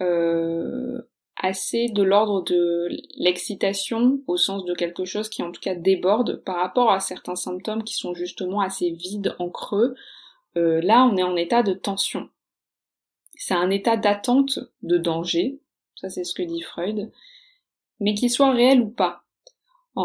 euh, 0.02 1.02
assez 1.36 1.88
de 1.88 2.02
l'ordre 2.02 2.42
de 2.42 2.88
l'excitation, 3.16 4.20
au 4.26 4.36
sens 4.36 4.64
de 4.64 4.74
quelque 4.74 5.04
chose 5.04 5.28
qui 5.28 5.42
en 5.42 5.50
tout 5.50 5.60
cas 5.60 5.74
déborde 5.74 6.42
par 6.44 6.56
rapport 6.56 6.92
à 6.92 7.00
certains 7.00 7.34
symptômes 7.34 7.82
qui 7.82 7.94
sont 7.94 8.14
justement 8.14 8.60
assez 8.60 8.90
vides 8.90 9.34
en 9.38 9.50
creux. 9.50 9.94
Euh, 10.56 10.80
là, 10.80 11.08
on 11.10 11.16
est 11.16 11.24
en 11.24 11.36
état 11.36 11.64
de 11.64 11.72
tension. 11.72 12.28
C'est 13.36 13.54
un 13.54 13.70
état 13.70 13.96
d'attente 13.96 14.60
de 14.82 14.96
danger, 14.96 15.58
ça 15.96 16.08
c'est 16.08 16.22
ce 16.22 16.34
que 16.34 16.42
dit 16.42 16.62
Freud, 16.62 17.10
mais 17.98 18.14
qu'il 18.14 18.30
soit 18.30 18.52
réel 18.52 18.80
ou 18.80 18.88
pas. 18.90 19.24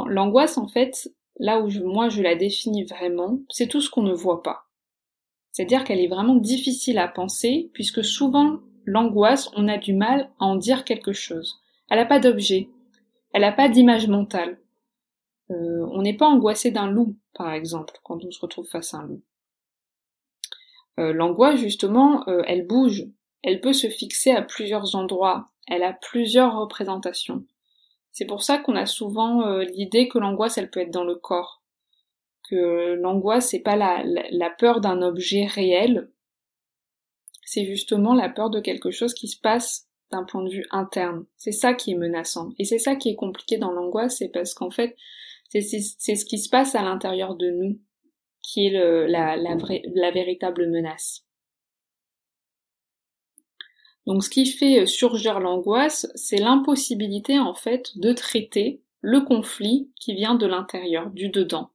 L'angoisse, 0.08 0.58
en 0.58 0.68
fait, 0.68 1.12
là 1.38 1.60
où 1.60 1.70
moi 1.86 2.10
je 2.10 2.24
la 2.24 2.36
définis 2.36 2.86
vraiment, 2.86 3.40
c'est 3.50 3.68
tout 3.68 3.82
ce 3.82 3.90
qu'on 3.90 4.02
ne 4.02 4.14
voit 4.14 4.42
pas. 4.42 4.69
C'est-à-dire 5.52 5.84
qu'elle 5.84 6.00
est 6.00 6.08
vraiment 6.08 6.36
difficile 6.36 6.98
à 6.98 7.08
penser, 7.08 7.70
puisque 7.74 8.04
souvent 8.04 8.60
l'angoisse, 8.86 9.50
on 9.56 9.68
a 9.68 9.78
du 9.78 9.94
mal 9.94 10.30
à 10.40 10.46
en 10.46 10.56
dire 10.56 10.84
quelque 10.86 11.14
chose. 11.14 11.62
Elle 11.90 12.00
n'a 12.00 12.06
pas 12.06 12.20
d'objet, 12.20 12.70
elle 13.34 13.42
n'a 13.42 13.52
pas 13.52 13.70
d'image 13.70 14.08
mentale. 14.08 14.60
Euh, 15.52 15.86
on 15.92 16.02
n'est 16.02 16.16
pas 16.16 16.28
angoissé 16.28 16.72
d'un 16.72 16.90
loup, 16.90 17.16
par 17.34 17.52
exemple, 17.54 18.00
quand 18.04 18.24
on 18.24 18.32
se 18.32 18.40
retrouve 18.40 18.68
face 18.68 18.94
à 18.94 18.98
un 18.98 19.08
loup. 19.08 19.22
Euh, 21.00 21.14
l'angoisse, 21.14 21.60
justement, 21.60 22.28
euh, 22.28 22.44
elle 22.46 22.68
bouge, 22.68 23.06
elle 23.42 23.62
peut 23.62 23.74
se 23.74 23.88
fixer 23.88 24.32
à 24.32 24.42
plusieurs 24.42 24.96
endroits, 24.96 25.50
elle 25.68 25.84
a 25.84 25.94
plusieurs 25.94 26.60
représentations. 26.60 27.46
C'est 28.12 28.26
pour 28.26 28.44
ça 28.44 28.58
qu'on 28.58 28.76
a 28.76 28.86
souvent 28.86 29.60
l'idée 29.60 30.10
que 30.10 30.18
l'angoisse, 30.18 30.58
elle 30.58 30.72
peut 30.72 30.82
être 30.82 30.92
dans 30.92 31.04
le 31.04 31.16
corps, 31.16 31.59
que 32.50 32.96
l'angoisse, 32.96 33.50
c'est 33.50 33.60
pas 33.60 33.76
la 33.76 34.50
peur 34.58 34.82
d'un 34.82 35.02
objet 35.02 35.46
réel, 35.46 36.10
c'est 37.50 37.66
justement 37.66 38.14
la 38.14 38.30
peur 38.30 38.52
de 38.52 38.60
quelque 38.60 38.92
chose 38.92 39.16
qui 39.16 39.28
se 39.28 39.40
passe 39.40 39.88
d'un 40.12 40.24
point 40.24 40.44
de 40.44 40.50
vue 40.50 40.66
interne. 40.70 41.26
C'est 41.36 41.52
ça 41.52 41.74
qui 41.74 41.92
est 41.92 41.98
menaçant. 41.98 42.50
Et 42.60 42.66
c'est 42.66 42.78
ça 42.78 42.96
qui 42.96 43.10
est 43.10 43.16
compliqué 43.16 43.58
dans 43.58 43.72
l'angoisse, 43.72 44.18
c'est 44.18 44.30
parce 44.30 44.54
qu'en 44.54 44.70
fait, 44.70 44.96
c'est 45.50 45.62
ce 45.62 46.26
qui 46.26 46.38
se 46.38 46.50
passe 46.50 46.76
à 46.76 46.84
l'intérieur 46.84 47.36
de 47.36 47.50
nous 47.50 47.80
qui 48.42 48.68
est 48.68 49.08
la, 49.08 50.12
véritable 50.12 50.70
menace. 50.70 51.26
Donc 54.06 54.24
ce 54.24 54.30
qui 54.30 54.46
fait 54.46 54.86
surgir 54.86 55.40
l'angoisse, 55.40 56.08
c'est 56.16 56.38
l'impossibilité 56.38 57.40
en 57.40 57.54
fait 57.54 57.98
de 57.98 58.14
traiter 58.14 58.82
le 59.02 59.22
conflit 59.22 59.92
qui 60.00 60.14
vient 60.14 60.36
de 60.36 60.46
l'intérieur, 60.46 61.10
du 61.12 61.30
dedans. 61.30 61.72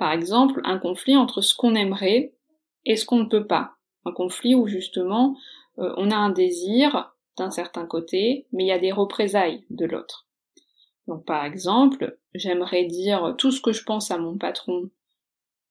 Par 0.00 0.10
exemple, 0.10 0.60
un 0.64 0.78
conflit 0.78 1.16
entre 1.16 1.42
ce 1.42 1.54
qu'on 1.54 1.76
aimerait 1.76 2.34
et 2.84 2.96
ce 2.96 3.04
qu'on 3.04 3.18
ne 3.18 3.28
peut 3.28 3.46
pas 3.46 3.76
un 4.04 4.12
conflit 4.12 4.54
où 4.54 4.66
justement 4.66 5.36
euh, 5.78 5.92
on 5.96 6.10
a 6.10 6.16
un 6.16 6.30
désir 6.30 7.14
d'un 7.36 7.50
certain 7.50 7.86
côté, 7.86 8.46
mais 8.52 8.64
il 8.64 8.68
y 8.68 8.72
a 8.72 8.78
des 8.78 8.92
représailles 8.92 9.64
de 9.70 9.86
l'autre. 9.86 10.26
Donc 11.06 11.24
par 11.24 11.44
exemple, 11.44 12.18
j'aimerais 12.34 12.84
dire 12.84 13.34
tout 13.38 13.50
ce 13.50 13.60
que 13.60 13.72
je 13.72 13.84
pense 13.84 14.10
à 14.10 14.18
mon 14.18 14.36
patron, 14.36 14.90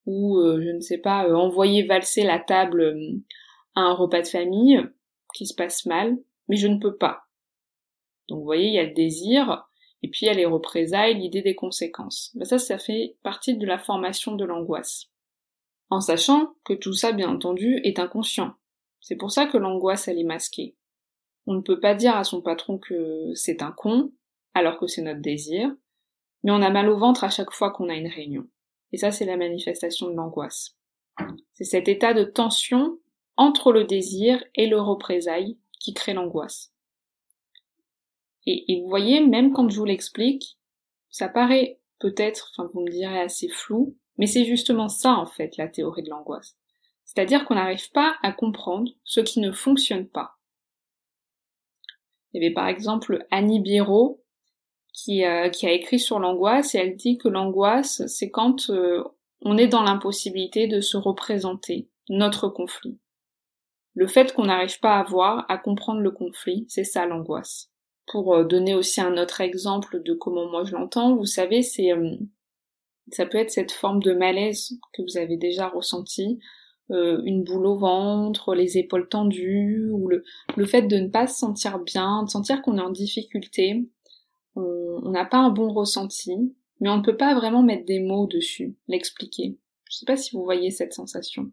ou 0.05 0.37
euh, 0.37 0.61
je 0.61 0.69
ne 0.69 0.79
sais 0.79 0.97
pas, 0.97 1.25
euh, 1.27 1.35
envoyer 1.35 1.83
valser 1.83 2.23
la 2.23 2.39
table 2.39 2.95
à 3.75 3.81
un 3.81 3.93
repas 3.93 4.21
de 4.21 4.27
famille 4.27 4.81
qui 5.33 5.45
se 5.45 5.53
passe 5.53 5.85
mal, 5.85 6.17
mais 6.47 6.55
je 6.55 6.67
ne 6.67 6.79
peux 6.79 6.95
pas. 6.95 7.23
Donc 8.27 8.39
vous 8.39 8.45
voyez, 8.45 8.67
il 8.67 8.73
y 8.73 8.79
a 8.79 8.83
le 8.83 8.93
désir, 8.93 9.68
et 10.01 10.09
puis 10.09 10.21
il 10.23 10.25
y 10.27 10.29
a 10.29 10.33
les 10.33 10.45
représailles, 10.45 11.19
l'idée 11.19 11.41
des 11.41 11.55
conséquences. 11.55 12.35
Ça, 12.43 12.57
ça 12.57 12.77
fait 12.77 13.17
partie 13.23 13.57
de 13.57 13.65
la 13.65 13.79
formation 13.79 14.35
de 14.35 14.45
l'angoisse 14.45 15.09
en 15.89 16.01
sachant 16.01 16.53
que 16.63 16.73
tout 16.73 16.93
ça, 16.93 17.11
bien 17.11 17.29
entendu, 17.29 17.79
est 17.83 17.99
inconscient. 17.99 18.53
C'est 19.01 19.15
pour 19.15 19.31
ça 19.31 19.47
que 19.47 19.57
l'angoisse, 19.57 20.07
elle 20.07 20.19
est 20.19 20.23
masquée. 20.23 20.75
On 21.47 21.53
ne 21.53 21.61
peut 21.61 21.79
pas 21.79 21.95
dire 21.95 22.15
à 22.15 22.23
son 22.23 22.41
patron 22.41 22.77
que 22.77 23.33
c'est 23.33 23.61
un 23.61 23.71
con, 23.71 24.11
alors 24.53 24.77
que 24.77 24.87
c'est 24.87 25.01
notre 25.01 25.21
désir, 25.21 25.71
mais 26.43 26.51
on 26.51 26.61
a 26.61 26.69
mal 26.69 26.89
au 26.89 26.97
ventre 26.97 27.23
à 27.23 27.29
chaque 27.29 27.51
fois 27.51 27.71
qu'on 27.71 27.89
a 27.89 27.95
une 27.95 28.07
réunion. 28.07 28.47
Et 28.91 28.97
ça, 28.97 29.11
c'est 29.11 29.25
la 29.25 29.37
manifestation 29.37 30.09
de 30.09 30.15
l'angoisse. 30.15 30.75
C'est 31.53 31.63
cet 31.63 31.87
état 31.87 32.13
de 32.13 32.23
tension 32.23 32.99
entre 33.35 33.71
le 33.71 33.83
désir 33.83 34.43
et 34.55 34.67
le 34.67 34.79
représailles 34.79 35.57
qui 35.79 35.93
crée 35.93 36.13
l'angoisse. 36.13 36.71
Et, 38.51 38.81
vous 38.81 38.89
voyez, 38.89 39.21
même 39.21 39.53
quand 39.53 39.69
je 39.69 39.77
vous 39.77 39.85
l'explique, 39.85 40.57
ça 41.09 41.27
paraît 41.27 41.79
peut-être, 41.99 42.51
enfin 42.51 42.69
vous 42.73 42.81
me 42.81 42.89
direz 42.89 43.19
assez 43.19 43.47
flou, 43.47 43.95
mais 44.17 44.25
c'est 44.25 44.45
justement 44.45 44.89
ça, 44.89 45.13
en 45.13 45.27
fait, 45.27 45.55
la 45.57 45.67
théorie 45.67 46.01
de 46.01 46.09
l'angoisse. 46.09 46.57
C'est-à-dire 47.05 47.45
qu'on 47.45 47.55
n'arrive 47.55 47.91
pas 47.91 48.15
à 48.23 48.31
comprendre 48.31 48.91
ce 49.03 49.19
qui 49.19 49.39
ne 49.39 49.51
fonctionne 49.51 50.07
pas. 50.07 50.37
Il 52.31 52.41
y 52.41 52.45
avait 52.45 52.53
par 52.53 52.67
exemple 52.67 53.25
Annie 53.31 53.59
Biro 53.59 54.23
qui, 54.93 55.25
euh, 55.25 55.49
a 55.49 55.71
écrit 55.71 55.99
sur 55.99 56.19
l'angoisse 56.19 56.75
et 56.75 56.79
elle 56.79 56.95
dit 56.95 57.17
que 57.17 57.27
l'angoisse, 57.27 58.05
c'est 58.07 58.29
quand 58.29 58.69
euh, 58.69 59.03
on 59.41 59.57
est 59.57 59.67
dans 59.67 59.83
l'impossibilité 59.83 60.67
de 60.67 60.81
se 60.81 60.97
représenter 60.97 61.89
notre 62.09 62.49
conflit. 62.49 62.99
Le 63.93 64.07
fait 64.07 64.33
qu'on 64.33 64.45
n'arrive 64.45 64.79
pas 64.79 64.97
à 64.97 65.03
voir, 65.03 65.45
à 65.49 65.57
comprendre 65.57 66.01
le 66.01 66.11
conflit, 66.11 66.65
c'est 66.67 66.83
ça 66.83 67.05
l'angoisse. 67.05 67.68
Pour 68.09 68.33
euh, 68.33 68.43
donner 68.43 68.75
aussi 68.75 68.99
un 69.01 69.17
autre 69.17 69.39
exemple 69.39 70.01
de 70.03 70.13
comment 70.13 70.49
moi 70.49 70.65
je 70.65 70.73
l'entends, 70.73 71.15
vous 71.15 71.25
savez, 71.25 71.61
c'est 71.61 71.91
ça 73.11 73.25
peut 73.25 73.37
être 73.37 73.51
cette 73.51 73.71
forme 73.71 74.01
de 74.01 74.13
malaise 74.13 74.77
que 74.93 75.01
vous 75.01 75.17
avez 75.17 75.37
déjà 75.37 75.67
ressenti, 75.67 76.39
euh, 76.91 77.21
une 77.25 77.43
boule 77.43 77.67
au 77.67 77.77
ventre, 77.77 78.55
les 78.55 78.77
épaules 78.77 79.09
tendues, 79.09 79.89
ou 79.91 80.07
le, 80.07 80.23
le 80.57 80.65
fait 80.65 80.83
de 80.83 80.97
ne 80.97 81.07
pas 81.07 81.27
se 81.27 81.37
sentir 81.37 81.79
bien, 81.79 82.23
de 82.23 82.29
sentir 82.29 82.61
qu'on 82.61 82.77
est 82.77 82.81
en 82.81 82.91
difficulté. 82.91 83.87
On 84.55 85.09
n'a 85.11 85.25
pas 85.25 85.37
un 85.37 85.49
bon 85.49 85.71
ressenti, 85.71 86.33
mais 86.79 86.89
on 86.89 86.97
ne 86.97 87.03
peut 87.03 87.15
pas 87.15 87.33
vraiment 87.35 87.63
mettre 87.63 87.85
des 87.85 87.99
mots 87.99 88.27
dessus, 88.27 88.75
l'expliquer. 88.87 89.57
Je 89.89 89.97
sais 89.97 90.05
pas 90.05 90.17
si 90.17 90.35
vous 90.35 90.43
voyez 90.43 90.71
cette 90.71 90.93
sensation. 90.93 91.47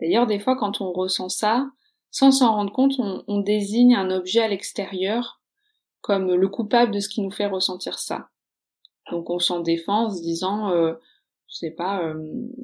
D'ailleurs, 0.00 0.26
des 0.26 0.38
fois, 0.38 0.56
quand 0.56 0.80
on 0.80 0.92
ressent 0.92 1.28
ça, 1.28 1.66
sans 2.10 2.30
s'en 2.30 2.54
rendre 2.54 2.72
compte, 2.72 2.94
on 2.98 3.40
désigne 3.40 3.94
un 3.94 4.10
objet 4.10 4.40
à 4.40 4.48
l'extérieur 4.48 5.40
comme 6.06 6.32
le 6.32 6.48
coupable 6.48 6.92
de 6.92 7.00
ce 7.00 7.08
qui 7.08 7.20
nous 7.20 7.32
fait 7.32 7.46
ressentir 7.46 7.98
ça. 7.98 8.28
Donc 9.10 9.28
on 9.28 9.40
s'en 9.40 9.58
défend 9.58 10.04
en 10.04 10.10
se 10.10 10.22
disant, 10.22 10.70
euh, 10.70 10.94
je 11.48 11.56
sais 11.56 11.72
pas, 11.72 12.00
euh, 12.04 12.14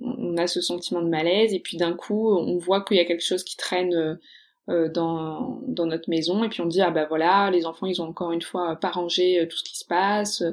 on 0.01 0.37
a 0.37 0.47
ce 0.47 0.61
sentiment 0.61 1.03
de 1.03 1.09
malaise 1.09 1.53
et 1.53 1.59
puis 1.59 1.77
d'un 1.77 1.93
coup 1.93 2.31
on 2.37 2.57
voit 2.59 2.85
qu'il 2.85 2.99
y 2.99 3.01
a 3.01 3.05
quelque 3.05 3.25
chose 3.25 3.43
qui 3.43 3.57
traîne 3.57 4.17
euh, 4.69 4.89
dans, 4.91 5.61
dans 5.67 5.87
notre 5.87 6.09
maison 6.09 6.45
et 6.45 6.49
puis 6.49 6.61
on 6.61 6.67
dit 6.67 6.83
ah 6.83 6.93
bah 6.93 7.07
voilà 7.09 7.51
les 7.51 7.67
enfants 7.67 7.87
ils 7.87 8.01
ont 8.01 8.07
encore 8.07 8.31
une 8.31 8.43
fois 8.43 8.77
pas 8.77 8.93
rangé 8.93 9.45
tout 9.51 9.57
ce 9.57 9.65
qui 9.65 9.77
se 9.77 9.85
passe, 9.85 10.45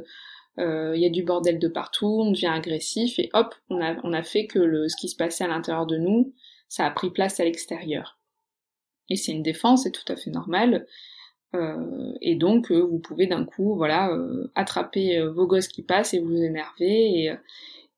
il 0.58 1.00
y 1.00 1.06
a 1.06 1.10
du 1.10 1.22
bordel 1.22 1.60
de 1.60 1.68
partout, 1.68 2.22
on 2.22 2.32
devient 2.32 2.48
agressif 2.48 3.20
et 3.20 3.30
hop 3.34 3.54
on 3.70 3.80
a 3.82 3.96
on 4.04 4.14
a 4.14 4.24
fait 4.24 4.48
que 4.48 4.58
le, 4.58 4.90
ce 4.90 4.96
qui 5.00 5.10
se 5.10 5.16
passait 5.16 5.44
à 5.44 5.48
l'intérieur 5.48 5.86
de 5.86 5.98
nous 5.98 6.34
ça 6.68 6.88
a 6.88 6.92
pris 6.92 7.12
place 7.12 7.40
à 7.40 7.44
l'extérieur. 7.44 8.18
Et 9.12 9.16
c'est 9.16 9.32
une 9.32 9.44
défense, 9.44 9.84
c'est 9.84 9.92
tout 9.92 10.12
à 10.12 10.16
fait 10.16 10.32
normal. 10.32 10.88
Euh, 11.56 12.14
et 12.22 12.36
donc 12.36 12.72
euh, 12.72 12.80
vous 12.80 13.00
pouvez 13.00 13.26
d'un 13.26 13.44
coup 13.44 13.76
voilà 13.76 14.12
euh, 14.12 14.52
attraper 14.54 15.20
vos 15.34 15.48
gosses 15.48 15.68
qui 15.68 15.82
passent 15.82 16.14
et 16.14 16.20
vous 16.20 16.36
énerver 16.36 17.24
et, 17.24 17.34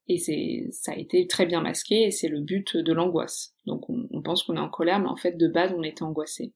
et 0.07 0.17
c'est 0.19 0.67
ça 0.71 0.93
a 0.93 0.95
été 0.95 1.27
très 1.27 1.45
bien 1.45 1.59
masqué 1.59 2.03
et 2.03 2.11
c'est 2.11 2.29
le 2.29 2.39
but 2.39 2.77
de 2.77 2.93
l'angoisse. 2.93 3.53
Donc 3.65 3.89
on, 3.89 4.07
on 4.11 4.21
pense 4.21 4.43
qu'on 4.43 4.55
est 4.55 4.61
en 4.61 4.69
colère 4.69 4.99
mais 4.99 5.09
en 5.09 5.17
fait 5.17 5.37
de 5.37 5.47
base 5.49 5.73
on 5.75 5.83
était 5.83 6.03
angoissé. 6.03 6.53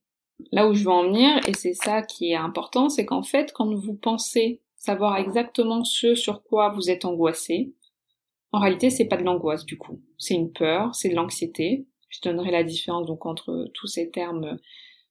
Là 0.52 0.68
où 0.68 0.74
je 0.74 0.84
veux 0.84 0.90
en 0.90 1.04
venir 1.04 1.38
et 1.46 1.52
c'est 1.52 1.74
ça 1.74 2.00
qui 2.00 2.30
est 2.30 2.36
important 2.36 2.88
c'est 2.88 3.04
qu'en 3.04 3.22
fait 3.22 3.52
quand 3.52 3.74
vous 3.74 3.94
pensez 3.94 4.62
savoir 4.76 5.18
exactement 5.18 5.84
ce 5.84 6.14
sur 6.14 6.42
quoi 6.44 6.70
vous 6.70 6.90
êtes 6.90 7.04
angoissé, 7.04 7.74
en 8.52 8.60
réalité 8.60 8.88
c'est 8.88 9.06
pas 9.06 9.18
de 9.18 9.24
l'angoisse 9.24 9.66
du 9.66 9.76
coup, 9.76 10.00
c'est 10.16 10.34
une 10.34 10.52
peur, 10.52 10.94
c'est 10.94 11.10
de 11.10 11.14
l'anxiété. 11.14 11.84
Je 12.08 12.20
donnerai 12.22 12.52
la 12.52 12.62
différence 12.62 13.06
donc 13.06 13.26
entre 13.26 13.68
tous 13.74 13.86
ces 13.86 14.10
termes 14.10 14.58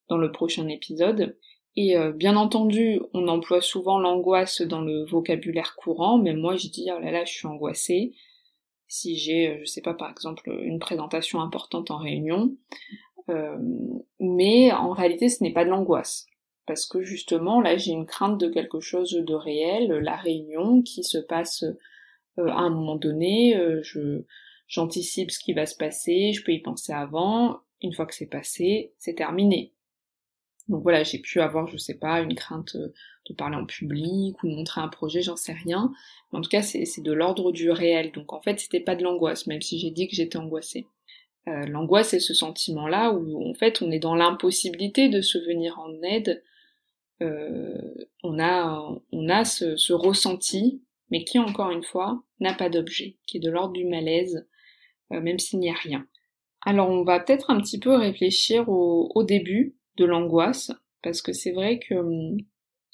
dans 0.07 0.17
le 0.17 0.31
prochain 0.31 0.67
épisode. 0.67 1.37
Et 1.77 1.97
euh, 1.97 2.11
bien 2.11 2.37
entendu, 2.37 3.01
on 3.13 3.27
emploie 3.27 3.61
souvent 3.61 3.99
l'angoisse 3.99 4.61
dans 4.61 4.81
le 4.81 5.03
vocabulaire 5.05 5.75
courant, 5.75 6.17
mais 6.17 6.33
moi 6.33 6.55
je 6.55 6.69
dis 6.69 6.87
oh 6.95 6.99
là 6.99 7.11
là, 7.11 7.25
je 7.25 7.33
suis 7.33 7.47
angoissée. 7.47 8.13
Si 8.87 9.17
j'ai, 9.17 9.49
euh, 9.49 9.59
je 9.61 9.65
sais 9.65 9.81
pas, 9.81 9.93
par 9.93 10.09
exemple, 10.09 10.49
une 10.49 10.79
présentation 10.79 11.41
importante 11.41 11.91
en 11.91 11.97
réunion, 11.97 12.55
euh, 13.29 13.57
mais 14.19 14.71
en 14.71 14.91
réalité, 14.91 15.27
ce 15.27 15.43
n'est 15.43 15.51
pas 15.51 15.65
de 15.65 15.69
l'angoisse, 15.69 16.27
parce 16.65 16.85
que 16.85 17.01
justement, 17.01 17.59
là, 17.61 17.77
j'ai 17.77 17.91
une 17.91 18.05
crainte 18.05 18.39
de 18.39 18.47
quelque 18.47 18.79
chose 18.79 19.11
de 19.11 19.33
réel, 19.33 19.89
la 19.89 20.15
réunion 20.15 20.81
qui 20.81 21.03
se 21.03 21.17
passe 21.17 21.65
à 22.37 22.59
un 22.59 22.69
moment 22.69 22.95
donné, 22.95 23.57
je 23.81 24.23
j'anticipe 24.67 25.31
ce 25.31 25.39
qui 25.39 25.53
va 25.53 25.65
se 25.65 25.75
passer, 25.75 26.33
je 26.33 26.43
peux 26.43 26.51
y 26.51 26.61
penser 26.61 26.91
avant. 26.91 27.59
Une 27.81 27.93
fois 27.93 28.05
que 28.05 28.15
c'est 28.15 28.25
passé, 28.25 28.93
c'est 28.97 29.13
terminé 29.13 29.74
Donc 30.67 30.83
voilà, 30.83 31.03
j'ai 31.03 31.19
pu 31.19 31.41
avoir, 31.41 31.67
je 31.67 31.77
sais 31.77 31.93
pas, 31.93 32.21
une 32.21 32.35
crainte 32.35 32.75
de 32.75 33.33
parler 33.33 33.55
en 33.55 33.65
public 33.65 34.41
ou 34.43 34.49
de 34.49 34.55
montrer 34.55 34.81
un 34.81 34.87
projet, 34.87 35.21
j'en 35.21 35.35
sais 35.35 35.53
rien. 35.53 35.91
Mais 36.31 36.39
en 36.39 36.41
tout 36.41 36.49
cas, 36.49 36.61
c'est 36.61 37.01
de 37.01 37.11
l'ordre 37.11 37.51
du 37.51 37.69
réel. 37.69 38.11
Donc 38.11 38.33
en 38.33 38.41
fait, 38.41 38.59
c'était 38.59 38.79
pas 38.79 38.95
de 38.95 39.03
l'angoisse, 39.03 39.47
même 39.47 39.61
si 39.61 39.79
j'ai 39.79 39.91
dit 39.91 40.07
que 40.07 40.15
j'étais 40.15 40.37
angoissée. 40.37 40.87
Euh, 41.47 41.65
l'angoisse, 41.67 42.09
c'est 42.09 42.19
ce 42.19 42.33
sentiment-là 42.33 43.11
où 43.11 43.47
en 43.47 43.53
fait 43.53 43.81
on 43.81 43.91
est 43.91 43.99
dans 43.99 44.15
l'impossibilité 44.15 45.09
de 45.09 45.21
se 45.21 45.37
venir 45.37 45.79
en 45.79 46.01
aide. 46.01 46.43
Euh, 47.21 47.77
on 48.23 48.39
a, 48.39 48.91
on 49.11 49.29
a 49.29 49.45
ce, 49.45 49.77
ce, 49.77 49.93
ressenti, 49.93 50.81
mais 51.11 51.23
qui 51.23 51.39
encore 51.39 51.71
une 51.71 51.83
fois 51.83 52.23
n'a 52.39 52.53
pas 52.53 52.69
d'objet, 52.69 53.17
qui 53.27 53.37
est 53.37 53.39
de 53.39 53.51
l'ordre 53.51 53.73
du 53.73 53.85
malaise, 53.85 54.47
euh, 55.13 55.21
même 55.21 55.39
s'il 55.39 55.59
n'y 55.59 55.69
a 55.69 55.75
rien. 55.75 56.07
Alors 56.61 56.89
on 56.89 57.03
va 57.03 57.19
peut-être 57.19 57.51
un 57.51 57.61
petit 57.61 57.79
peu 57.79 57.95
réfléchir 57.95 58.67
au, 58.67 59.11
au 59.13 59.23
début 59.23 59.75
de 59.97 60.05
l'angoisse, 60.05 60.71
parce 61.01 61.21
que 61.21 61.33
c'est 61.33 61.51
vrai 61.51 61.79
que 61.79 61.95
hum, 61.95 62.37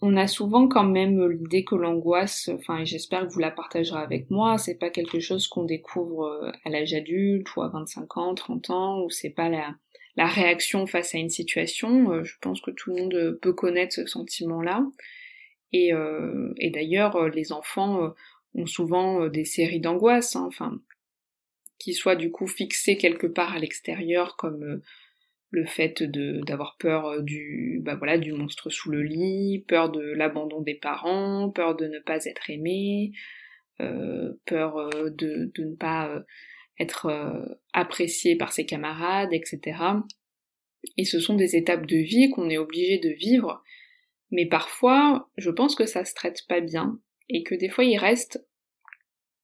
on 0.02 0.18
a 0.18 0.28
souvent 0.28 0.68
quand 0.68 0.84
même 0.84 1.30
l'idée 1.30 1.64
que 1.64 1.76
l'angoisse, 1.76 2.50
enfin, 2.54 2.80
et 2.80 2.86
j'espère 2.86 3.28
que 3.28 3.34
vous 3.34 3.40
la 3.40 3.52
partagerez 3.52 4.02
avec 4.02 4.32
moi, 4.32 4.58
c'est 4.58 4.78
pas 4.78 4.90
quelque 4.90 5.20
chose 5.20 5.48
qu'on 5.48 5.64
découvre 5.64 6.24
euh, 6.24 6.52
à 6.66 6.70
l'âge 6.70 6.94
adulte 6.94 7.56
ou 7.56 7.62
à 7.62 7.70
25 7.70 8.18
ans, 8.18 8.34
30 8.34 8.70
ans, 8.72 9.04
ou 9.04 9.12
c'est 9.12 9.30
pas 9.30 9.50
la, 9.50 9.76
la 10.16 10.26
réaction 10.26 10.88
face 10.88 11.14
à 11.14 11.20
une 11.20 11.30
situation. 11.30 12.12
Euh, 12.12 12.24
je 12.24 12.34
pense 12.42 12.62
que 12.62 12.72
tout 12.72 12.90
le 12.90 13.02
monde 13.02 13.40
peut 13.42 13.54
connaître 13.54 13.94
ce 13.94 14.08
sentiment-là. 14.08 14.84
Et, 15.72 15.94
euh, 15.94 16.52
et 16.58 16.72
d'ailleurs, 16.72 17.30
les 17.30 17.52
enfants 17.52 18.14
ont 18.56 18.66
souvent 18.66 19.28
des 19.28 19.46
séries 19.46 19.80
d'angoisse, 19.80 20.36
hein, 20.36 20.46
enfin, 20.48 20.82
qui 21.78 21.94
soient 21.94 22.18
du 22.18 22.32
coup 22.32 22.48
fixées 22.48 22.98
quelque 22.98 23.28
part 23.28 23.54
à 23.54 23.60
l'extérieur 23.60 24.36
comme 24.36 24.82
le 25.52 25.66
fait 25.66 26.02
d'avoir 26.02 26.78
peur 26.78 27.06
euh, 27.08 27.22
du 27.22 27.82
bah 27.84 27.96
voilà 27.96 28.18
du 28.18 28.32
monstre 28.32 28.70
sous 28.70 28.90
le 28.90 29.04
lit, 29.04 29.66
peur 29.68 29.92
de 29.92 30.02
l'abandon 30.02 30.62
des 30.62 30.76
parents, 30.76 31.50
peur 31.50 31.76
de 31.76 31.88
ne 31.88 32.00
pas 32.00 32.26
être 32.26 32.50
aimé, 32.50 33.12
euh, 33.82 34.34
peur 34.46 34.78
euh, 34.78 35.10
de, 35.10 35.52
de 35.54 35.64
ne 35.66 35.76
pas 35.76 36.24
être 36.80 37.58
apprécié 37.74 38.36
par 38.36 38.54
ses 38.54 38.66
camarades, 38.66 39.34
etc. 39.34 39.78
Et 40.98 41.06
ce 41.06 41.20
sont 41.20 41.36
des 41.36 41.56
étapes 41.56 41.86
de 41.86 41.98
vie 41.98 42.32
qu'on 42.32 42.50
est 42.50 42.58
obligé 42.58 42.98
de 42.98 43.10
vivre, 43.10 43.62
mais 44.32 44.48
parfois 44.48 45.30
je 45.38 45.52
pense 45.52 45.76
que 45.76 45.86
ça 45.86 46.06
se 46.06 46.16
traite 46.16 46.48
pas 46.48 46.62
bien 46.62 47.00
et 47.30 47.44
que 47.44 47.54
des 47.54 47.70
fois 47.70 47.84
il 47.84 47.98
reste 47.98 48.44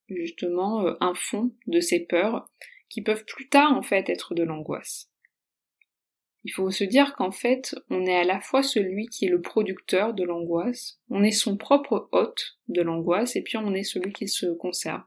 justement 0.10 0.96
un 1.00 1.14
fond 1.14 1.54
de 1.68 1.80
ces 1.80 2.00
peurs 2.00 2.50
qui 2.90 3.04
peuvent 3.04 3.26
plus 3.26 3.50
tard 3.50 3.74
en 3.74 3.84
fait 3.84 4.10
être 4.10 4.34
de 4.34 4.44
l'angoisse. 4.44 5.12
Il 6.44 6.52
faut 6.52 6.70
se 6.72 6.84
dire 6.84 7.16
qu'en 7.16 7.32
fait, 7.32 7.76
on 7.90 8.06
est 8.06 8.16
à 8.16 8.24
la 8.24 8.40
fois 8.40 8.64
celui 8.64 9.08
qui 9.08 9.26
est 9.26 9.30
le 9.30 9.42
producteur 9.42 10.14
de 10.14 10.24
l'angoisse, 10.24 11.00
on 11.10 11.24
est 11.24 11.32
son 11.32 11.58
propre 11.58 12.08
hôte 12.12 12.58
de 12.68 12.82
l'angoisse, 12.82 13.36
et 13.36 13.42
puis 13.42 13.58
on 13.58 13.74
est 13.74 13.84
celui 13.84 14.14
qui 14.14 14.28
se 14.28 14.46
conserve. 14.46 15.02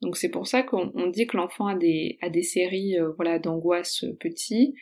Donc 0.00 0.16
c'est 0.16 0.28
pour 0.28 0.46
ça 0.46 0.62
qu'on 0.62 1.06
dit 1.08 1.26
que 1.26 1.36
l'enfant 1.36 1.66
a 1.66 1.74
des, 1.76 2.42
séries 2.42 2.98
euh, 2.98 3.12
voilà, 3.16 3.38
d'angoisse 3.38 4.04
petits. 4.20 4.74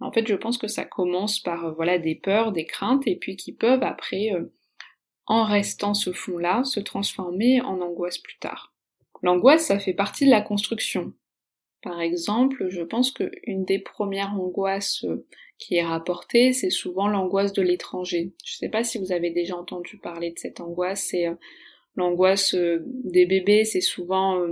En 0.00 0.12
fait, 0.12 0.26
je 0.26 0.34
pense 0.34 0.58
que 0.58 0.68
ça 0.68 0.84
commence 0.84 1.40
par 1.40 1.66
euh, 1.66 1.72
voilà, 1.72 1.98
des 1.98 2.14
peurs, 2.14 2.52
des 2.52 2.66
craintes, 2.66 3.06
et 3.06 3.16
puis 3.16 3.36
qui 3.36 3.52
peuvent 3.52 3.82
après, 3.82 4.32
euh, 4.32 4.52
en 5.26 5.44
restant 5.44 5.94
ce 5.94 6.12
fond-là, 6.12 6.64
se 6.64 6.80
transformer 6.80 7.60
en 7.60 7.80
angoisse 7.80 8.18
plus 8.18 8.38
tard. 8.38 8.74
L'angoisse, 9.22 9.66
ça 9.66 9.78
fait 9.78 9.94
partie 9.94 10.24
de 10.24 10.30
la 10.30 10.40
construction. 10.40 11.12
Par 11.82 12.00
exemple, 12.00 12.68
je 12.70 12.82
pense 12.82 13.12
qu'une 13.12 13.64
des 13.64 13.78
premières 13.78 14.32
angoisses 14.34 15.04
euh, 15.04 15.24
qui 15.58 15.76
est 15.76 15.84
rapportée, 15.84 16.52
c'est 16.52 16.70
souvent 16.70 17.06
l'angoisse 17.06 17.52
de 17.52 17.62
l'étranger. 17.62 18.32
Je 18.44 18.54
ne 18.54 18.56
sais 18.56 18.68
pas 18.68 18.82
si 18.82 18.98
vous 18.98 19.12
avez 19.12 19.30
déjà 19.30 19.56
entendu 19.56 19.96
parler 19.98 20.32
de 20.32 20.38
cette 20.38 20.60
angoisse, 20.60 21.06
c'est 21.10 21.28
euh, 21.28 21.34
l'angoisse 21.94 22.54
euh, 22.54 22.82
des 22.84 23.26
bébés, 23.26 23.64
c'est 23.64 23.80
souvent 23.80 24.44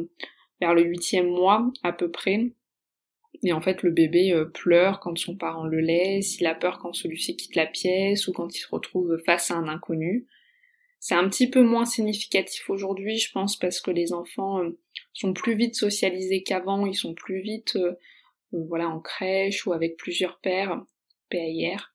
vers 0.60 0.74
le 0.74 0.82
huitième 0.82 1.28
mois 1.28 1.70
à 1.82 1.92
peu 1.92 2.10
près. 2.10 2.46
Et 3.42 3.52
en 3.52 3.60
fait, 3.60 3.82
le 3.82 3.90
bébé 3.90 4.34
pleure 4.54 4.98
quand 5.00 5.18
son 5.18 5.36
parent 5.36 5.66
le 5.66 5.80
laisse, 5.80 6.40
il 6.40 6.46
a 6.46 6.54
peur 6.54 6.78
quand 6.78 6.94
celui-ci 6.94 7.36
quitte 7.36 7.54
la 7.54 7.66
pièce 7.66 8.28
ou 8.28 8.32
quand 8.32 8.54
il 8.54 8.58
se 8.58 8.68
retrouve 8.68 9.18
face 9.26 9.50
à 9.50 9.56
un 9.56 9.68
inconnu. 9.68 10.26
C'est 11.00 11.14
un 11.14 11.28
petit 11.28 11.48
peu 11.48 11.62
moins 11.62 11.84
significatif 11.84 12.68
aujourd'hui, 12.70 13.18
je 13.18 13.30
pense, 13.30 13.56
parce 13.56 13.80
que 13.80 13.90
les 13.90 14.12
enfants 14.12 14.62
euh, 14.62 14.78
sont 15.12 15.32
plus 15.32 15.54
vite 15.54 15.74
socialisés 15.74 16.42
qu'avant, 16.42 16.86
ils 16.86 16.96
sont 16.96 17.14
plus 17.14 17.40
vite 17.40 17.76
euh, 17.76 17.92
euh, 18.54 18.64
voilà, 18.68 18.88
en 18.88 19.00
crèche 19.00 19.66
ou 19.66 19.72
avec 19.72 19.96
plusieurs 19.96 20.40
pères, 20.40 20.84
PAIR. 21.30 21.94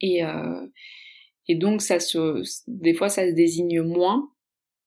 Et, 0.00 0.20
et 1.48 1.54
donc 1.54 1.80
ça 1.80 2.00
se 2.00 2.42
des 2.66 2.92
fois 2.92 3.08
ça 3.08 3.26
se 3.26 3.32
désigne 3.32 3.80
moins, 3.80 4.30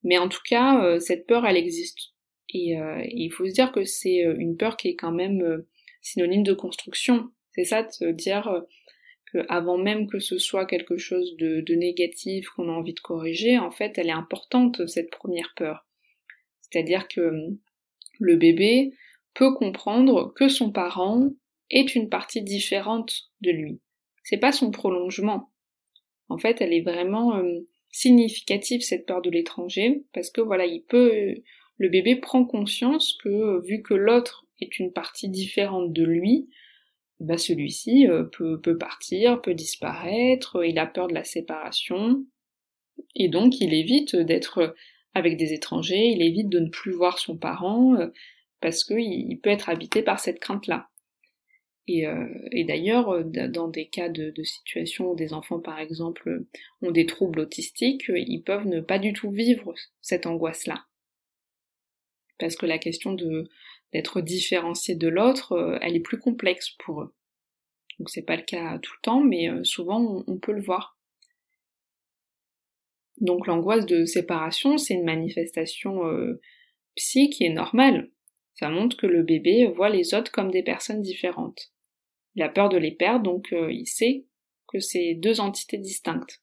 mais 0.03 0.19
en 0.19 0.29
tout 0.29 0.41
cas 0.47 0.99
cette 0.99 1.25
peur 1.25 1.47
elle 1.47 1.57
existe. 1.57 2.13
Et, 2.53 2.75
il 3.11 3.29
faut 3.31 3.47
se 3.47 3.53
dire 3.53 3.71
que 3.71 3.83
c'est 3.85 4.19
une 4.19 4.55
peur 4.55 4.77
qui 4.77 4.89
est 4.89 4.95
quand 4.95 5.11
même 5.11 5.65
synonyme 6.03 6.43
de 6.43 6.53
construction. 6.53 7.31
C'est 7.53 7.65
ça 7.65 7.81
de 7.81 7.91
se 7.91 8.05
dire 8.05 8.63
avant 9.47 9.77
même 9.77 10.07
que 10.07 10.19
ce 10.19 10.37
soit 10.37 10.65
quelque 10.65 10.97
chose 10.97 11.35
de, 11.37 11.75
négatif 11.75 12.49
qu'on 12.49 12.69
a 12.69 12.73
envie 12.73 12.93
de 12.93 12.99
corriger, 12.99 13.57
en 13.57 13.71
fait, 13.71 13.97
elle 13.97 14.09
est 14.09 14.11
importante, 14.11 14.87
cette 14.87 15.11
première 15.11 15.53
peur. 15.55 15.85
C'est-à-dire 16.61 17.07
que 17.07 17.21
hum, 17.21 17.57
le 18.19 18.35
bébé 18.35 18.93
peut 19.33 19.53
comprendre 19.53 20.33
que 20.33 20.49
son 20.49 20.71
parent 20.71 21.29
est 21.69 21.95
une 21.95 22.09
partie 22.09 22.41
différente 22.41 23.29
de 23.41 23.51
lui. 23.51 23.79
C'est 24.23 24.37
pas 24.37 24.51
son 24.51 24.71
prolongement. 24.71 25.51
En 26.27 26.37
fait, 26.37 26.61
elle 26.61 26.73
est 26.73 26.81
vraiment 26.81 27.29
hum, 27.29 27.63
significative 27.91 28.81
cette 28.81 29.05
peur 29.05 29.21
de 29.21 29.29
l'étranger 29.29 30.03
parce 30.13 30.29
que 30.29 30.41
voilà, 30.41 30.65
il 30.65 30.83
peut 30.83 31.35
le 31.77 31.89
bébé 31.89 32.17
prend 32.17 32.45
conscience 32.45 33.17
que 33.23 33.65
vu 33.65 33.81
que 33.81 33.93
l'autre 33.93 34.45
est 34.59 34.79
une 34.79 34.91
partie 34.91 35.29
différente 35.29 35.93
de 35.93 36.03
lui, 36.03 36.49
bah 37.19 37.37
celui-ci 37.37 38.07
euh, 38.07 38.23
peut, 38.23 38.59
peut 38.59 38.77
partir, 38.77 39.41
peut 39.41 39.53
disparaître, 39.53 40.63
il 40.63 40.79
a 40.79 40.87
peur 40.87 41.07
de 41.07 41.13
la 41.13 41.23
séparation, 41.23 42.25
et 43.15 43.27
donc 43.27 43.59
il 43.59 43.73
évite 43.73 44.15
d'être 44.15 44.75
avec 45.13 45.37
des 45.37 45.53
étrangers, 45.53 46.07
il 46.11 46.21
évite 46.21 46.49
de 46.49 46.59
ne 46.59 46.69
plus 46.69 46.91
voir 46.91 47.19
son 47.19 47.37
parent, 47.37 47.95
euh, 47.95 48.07
parce 48.61 48.83
qu'il 48.83 49.39
peut 49.41 49.49
être 49.49 49.69
habité 49.69 50.01
par 50.01 50.19
cette 50.19 50.39
crainte-là. 50.39 50.89
Et, 51.87 52.05
euh, 52.05 52.27
et 52.51 52.65
d'ailleurs, 52.65 53.25
dans 53.25 53.67
des 53.67 53.87
cas 53.87 54.09
de, 54.09 54.29
de 54.29 54.43
situation 54.43 55.11
où 55.11 55.15
des 55.15 55.33
enfants, 55.33 55.59
par 55.59 55.79
exemple, 55.79 56.45
ont 56.83 56.91
des 56.91 57.07
troubles 57.07 57.39
autistiques, 57.39 58.11
ils 58.15 58.43
peuvent 58.43 58.67
ne 58.67 58.79
pas 58.79 58.99
du 58.99 59.11
tout 59.11 59.31
vivre 59.31 59.73
cette 60.01 60.27
angoisse-là. 60.27 60.85
Parce 62.37 62.55
que 62.55 62.67
la 62.67 62.77
question 62.77 63.13
de, 63.13 63.49
d'être 63.93 64.21
différencié 64.21 64.95
de 64.95 65.07
l'autre, 65.07 65.53
euh, 65.53 65.79
elle 65.81 65.95
est 65.95 66.01
plus 66.01 66.19
complexe 66.19 66.69
pour 66.79 67.01
eux. 67.01 67.13
Donc 67.97 68.09
c'est 68.09 68.25
pas 68.25 68.35
le 68.35 68.43
cas 68.43 68.77
tout 68.79 68.93
le 68.93 69.01
temps, 69.01 69.21
mais 69.21 69.49
euh, 69.49 69.63
souvent 69.63 70.23
on, 70.27 70.37
peut 70.37 70.53
le 70.53 70.61
voir. 70.61 70.97
Donc 73.19 73.47
l'angoisse 73.47 73.85
de 73.85 74.05
séparation, 74.05 74.77
c'est 74.77 74.93
une 74.93 75.05
manifestation 75.05 76.05
euh, 76.05 76.39
psy 76.95 77.29
qui 77.29 77.43
est 77.43 77.53
normale. 77.53 78.09
Ça 78.53 78.69
montre 78.69 78.97
que 78.97 79.07
le 79.07 79.23
bébé 79.23 79.65
voit 79.67 79.89
les 79.89 80.13
autres 80.13 80.31
comme 80.31 80.51
des 80.51 80.63
personnes 80.63 81.01
différentes. 81.01 81.73
Il 82.35 82.43
a 82.43 82.49
peur 82.49 82.69
de 82.69 82.77
les 82.77 82.91
perdre, 82.91 83.23
donc 83.23 83.49
il 83.51 83.87
sait 83.87 84.25
que 84.67 84.79
c'est 84.79 85.15
deux 85.15 85.39
entités 85.39 85.77
distinctes. 85.77 86.41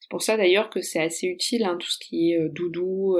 C'est 0.00 0.10
pour 0.10 0.22
ça 0.22 0.36
d'ailleurs 0.36 0.68
que 0.70 0.82
c'est 0.82 1.00
assez 1.00 1.26
utile, 1.26 1.64
hein, 1.64 1.76
tout 1.80 1.90
ce 1.90 1.98
qui 1.98 2.32
est 2.32 2.48
doudou, 2.50 3.16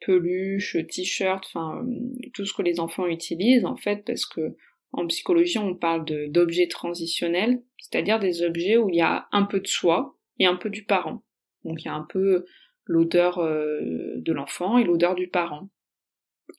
peluche, 0.00 0.76
t-shirt, 0.88 1.44
enfin 1.46 1.84
euh, 1.84 2.30
tout 2.34 2.44
ce 2.44 2.52
que 2.52 2.62
les 2.62 2.80
enfants 2.80 3.06
utilisent 3.06 3.64
en 3.64 3.76
fait 3.76 4.04
parce 4.06 4.26
que 4.26 4.56
en 4.92 5.06
psychologie 5.06 5.58
on 5.58 5.74
parle 5.74 6.04
d'objets 6.30 6.68
transitionnels, 6.68 7.62
c'est-à-dire 7.78 8.18
des 8.18 8.42
objets 8.42 8.76
où 8.76 8.88
il 8.88 8.96
y 8.96 9.00
a 9.00 9.28
un 9.32 9.44
peu 9.44 9.60
de 9.60 9.66
soi 9.66 10.16
et 10.38 10.46
un 10.46 10.56
peu 10.56 10.70
du 10.70 10.84
parent. 10.84 11.22
Donc 11.64 11.82
il 11.82 11.86
y 11.86 11.88
a 11.88 11.94
un 11.94 12.06
peu 12.08 12.46
l'odeur 12.84 13.38
euh, 13.38 14.14
de 14.16 14.32
l'enfant 14.32 14.78
et 14.78 14.84
l'odeur 14.84 15.14
du 15.14 15.28
parent. 15.28 15.68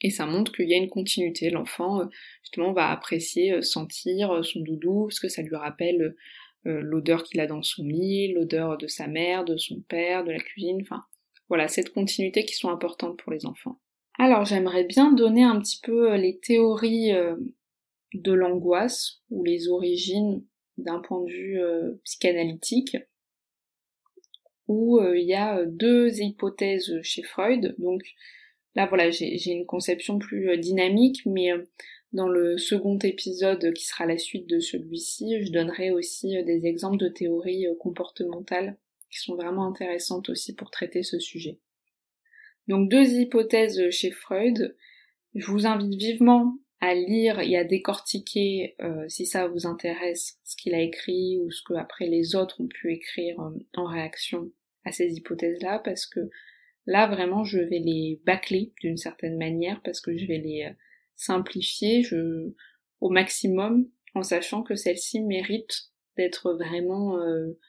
Et 0.02 0.12
ça 0.12 0.28
montre 0.28 0.52
qu'il 0.52 0.70
y 0.70 0.76
a 0.76 0.78
une 0.78 0.90
continuité. 0.90 1.50
L'enfant, 1.50 2.02
euh, 2.02 2.06
justement, 2.44 2.74
va 2.74 2.92
apprécier, 2.92 3.64
sentir 3.64 4.46
son 4.46 4.60
doudou, 4.60 5.06
parce 5.06 5.20
que 5.20 5.30
ça 5.30 5.42
lui 5.42 5.56
rappelle 5.56 6.16
l'odeur 6.66 7.24
qu'il 7.24 7.40
a 7.40 7.48
dans 7.48 7.64
son 7.64 7.88
lit, 7.88 8.34
l'odeur 8.34 8.78
de 8.78 8.86
sa 8.86 9.08
mère, 9.08 9.46
de 9.46 9.58
son 9.58 9.82
père, 9.82 10.24
de 10.24 10.32
la 10.32 10.38
cuisine, 10.38 10.78
enfin, 10.82 11.04
voilà, 11.50 11.68
cette 11.68 11.92
continuité 11.94 12.46
qui 12.46 12.54
sont 12.54 12.70
importantes 12.70 13.18
pour 13.18 13.32
les 13.32 13.46
enfants. 13.46 13.80
Alors 14.20 14.44
j'aimerais 14.44 14.84
bien 14.84 15.14
donner 15.14 15.44
un 15.44 15.60
petit 15.60 15.80
peu 15.82 16.12
euh, 16.12 16.18
les 16.18 16.40
théories 16.40 17.14
euh, 17.14 17.36
de 18.14 18.34
l'angoisse 18.34 19.22
ou 19.30 19.44
les 19.44 19.70
origines 19.70 20.46
d'un 20.78 21.00
point 21.00 21.24
de 21.24 21.32
vue 21.32 21.60
euh, 21.60 21.94
psychanalytique 22.04 22.98
où 24.68 25.02
il 25.02 25.26
y 25.26 25.34
a 25.34 25.66
deux 25.66 26.22
hypothèses 26.22 27.02
chez 27.02 27.24
Freud. 27.24 27.74
Donc 27.80 28.04
là 28.76 28.86
voilà, 28.86 29.10
j'ai 29.10 29.50
une 29.50 29.66
conception 29.66 30.20
plus 30.20 30.56
dynamique, 30.60 31.26
mais 31.26 31.50
Dans 32.14 32.28
le 32.28 32.56
second 32.60 33.00
épisode 33.00 33.74
qui 33.74 33.86
sera 33.86 34.06
la 34.06 34.20
suite 34.20 34.48
de 34.48 34.60
celui-ci, 34.60 35.44
je 35.44 35.52
donnerai 35.52 35.90
aussi 35.90 36.44
des 36.44 36.68
exemples 36.68 36.98
de 36.98 37.08
théories 37.08 37.66
comportementales 37.80 38.78
qui 39.10 39.20
sont 39.20 39.36
vraiment 39.36 39.68
intéressantes 39.68 40.30
aussi 40.30 40.56
pour 40.56 40.72
traiter 40.72 41.04
ce 41.04 41.20
sujet. 41.20 41.60
Donc 42.68 42.90
deux 42.90 43.14
hypothèses 43.14 43.90
chez 43.90 44.12
Freud. 44.12 44.76
Je 45.36 45.52
vous 45.52 45.66
invite 45.66 46.00
vivement 46.00 46.56
à 46.82 46.94
lire 46.94 47.40
et 47.40 47.58
à 47.58 47.64
décortiquer, 47.64 48.76
euh, 48.82 49.08
si 49.10 49.26
ça 49.26 49.48
vous 49.48 49.68
intéresse, 49.68 50.40
ce 50.44 50.56
qu'il 50.56 50.74
a 50.74 50.82
écrit 50.82 51.40
ou 51.40 51.52
ce 51.52 51.62
que 51.64 51.74
après 51.74 52.08
les 52.08 52.36
autres 52.36 52.62
ont 52.62 52.68
pu 52.68 52.94
écrire 52.94 53.38
en 53.76 53.86
réaction 53.86 54.52
à 54.86 54.92
ces 54.92 55.14
hypothèses-là, 55.16 55.80
parce 55.80 56.06
que 56.06 56.30
là 56.86 57.08
vraiment 57.08 57.44
je 57.44 57.60
vais 57.60 57.80
les 57.80 58.22
bâcler 58.26 58.72
d'une 58.82 58.98
certaine 58.98 59.38
manière, 59.38 59.82
parce 59.84 60.00
que 60.00 60.18
je 60.18 60.26
vais 60.26 60.38
les 60.38 60.72
simplifier 61.16 62.02
je, 62.02 62.54
au 63.02 63.10
maximum 63.10 63.90
en 64.16 64.24
sachant 64.24 64.64
que 64.64 64.76
celle-ci 64.76 65.22
mérite 65.22 65.90
d'être 66.18 66.54
vraiment 66.54 67.20
euh, 67.20 67.60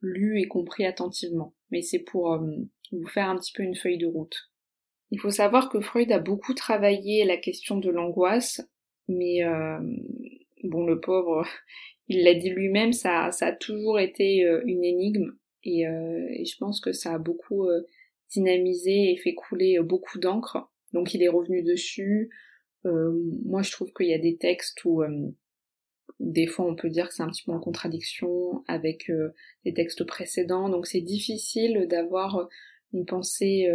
lue 0.00 0.40
et 0.40 0.48
compris 0.48 0.86
attentivement. 0.86 1.54
Mais 1.70 1.82
c'est 1.82 1.98
pour 1.98 2.32
euh, 2.32 2.46
vous 2.92 3.06
faire 3.08 3.28
un 3.28 3.36
petit 3.36 3.52
peu 3.52 3.62
une 3.62 3.76
feuille 3.76 3.98
de 3.98 4.06
route. 4.06 4.50
Il 5.10 5.20
faut 5.20 5.30
savoir 5.30 5.70
que 5.70 5.80
Freud 5.80 6.12
a 6.12 6.18
beaucoup 6.18 6.54
travaillé 6.54 7.24
la 7.24 7.36
question 7.36 7.78
de 7.78 7.90
l'angoisse, 7.90 8.60
mais 9.08 9.42
euh, 9.44 9.78
bon, 10.64 10.84
le 10.84 11.00
pauvre, 11.00 11.46
il 12.08 12.24
l'a 12.24 12.34
dit 12.34 12.50
lui-même, 12.50 12.92
ça, 12.92 13.32
ça 13.32 13.46
a 13.46 13.52
toujours 13.52 13.98
été 13.98 14.40
une 14.64 14.84
énigme, 14.84 15.32
et, 15.64 15.82
et, 15.82 16.44
je 16.44 16.56
pense 16.58 16.80
que 16.80 16.92
ça 16.92 17.14
a 17.14 17.18
beaucoup 17.18 17.68
dynamisé 18.30 19.12
et 19.12 19.16
fait 19.16 19.34
couler 19.34 19.78
beaucoup 19.80 20.18
d'encre. 20.18 20.70
Donc 20.94 21.12
il 21.12 21.22
est 21.22 21.28
revenu 21.28 21.62
dessus, 21.62 22.30
euh, 22.86 23.12
moi, 23.44 23.62
je 23.62 23.72
trouve 23.72 23.92
qu'il 23.92 24.06
y 24.06 24.14
a 24.14 24.18
des 24.18 24.36
textes 24.36 24.84
où 24.84 25.02
euh, 25.02 25.30
des 26.20 26.46
fois 26.46 26.66
on 26.66 26.74
peut 26.74 26.90
dire 26.90 27.08
que 27.08 27.14
c'est 27.14 27.22
un 27.22 27.28
petit 27.28 27.44
peu 27.44 27.52
en 27.52 27.60
contradiction 27.60 28.64
avec 28.66 29.10
euh, 29.10 29.34
des 29.64 29.72
textes 29.72 30.04
précédents, 30.04 30.68
donc 30.68 30.86
c'est 30.86 31.00
difficile 31.00 31.86
d'avoir 31.88 32.48
une 32.92 33.04
pensée 33.04 33.68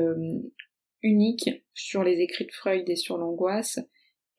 unique 1.03 1.49
sur 1.75 2.03
les 2.03 2.19
écrits 2.21 2.47
de 2.47 2.51
Freud 2.51 2.89
et 2.89 2.95
sur 2.95 3.17
l'angoisse, 3.17 3.79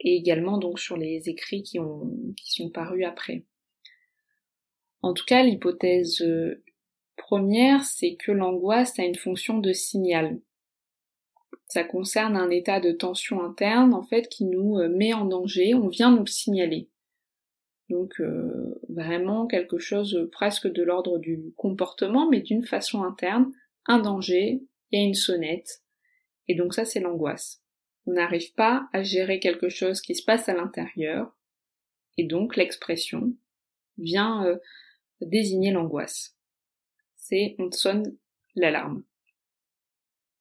et 0.01 0.17
également 0.17 0.59
donc 0.59 0.81
sur 0.81 0.97
les 0.97 1.29
écrits 1.29 1.63
qui, 1.63 1.79
qui 2.37 2.53
sont 2.53 2.71
parus 2.71 3.05
après. 3.07 3.45
En 5.03 5.15
tout 5.15 5.25
cas, 5.25 5.45
l'hypothèse 5.45 6.25
première, 7.17 7.85
c'est 7.85 8.17
que 8.17 8.33
l'angoisse 8.33 8.99
a 8.99 9.05
une 9.05 9.15
fonction 9.15 9.59
de 9.59 9.73
signal. 9.73 10.41
Ça 11.67 11.85
concerne 11.85 12.37
un 12.37 12.51
état 12.51 12.81
de 12.81 12.93
tension 12.93 13.43
interne 13.43 13.95
en 13.95 14.03
fait 14.03 14.29
qui 14.29 14.45
nous 14.45 14.79
euh, 14.79 14.89
met 14.89 15.15
en 15.15 15.25
danger, 15.25 15.75
on 15.75 15.89
vient 15.89 16.11
nous 16.11 16.25
le 16.25 16.27
signaler. 16.27 16.89
Donc 17.95 18.19
euh, 18.19 18.75
vraiment 18.89 19.47
quelque 19.47 19.79
chose 19.79 20.29
presque 20.33 20.67
de 20.67 20.83
l'ordre 20.83 21.19
du 21.19 21.53
comportement, 21.57 22.29
mais 22.29 22.41
d'une 22.41 22.65
façon 22.65 23.05
interne, 23.05 23.53
un 23.87 24.01
danger 24.01 24.65
et 24.91 24.99
une 24.99 25.15
sonnette. 25.15 25.81
Et 26.49 26.57
donc 26.57 26.75
ça 26.75 26.85
c'est 26.85 26.99
l'angoisse. 26.99 27.63
On 28.07 28.15
n'arrive 28.15 28.53
pas 28.55 28.89
à 28.93 29.05
gérer 29.05 29.39
quelque 29.39 29.69
chose 29.69 30.01
qui 30.01 30.17
se 30.17 30.25
passe 30.25 30.49
à 30.49 30.55
l'intérieur, 30.55 31.39
et 32.17 32.25
donc 32.25 32.57
l'expression 32.57 33.33
vient 33.97 34.45
euh, 34.45 34.57
désigner 35.21 35.71
l'angoisse. 35.71 36.37
C'est 37.17 37.55
on 37.61 37.71
sonne 37.71 38.17
l'alarme. 38.57 39.05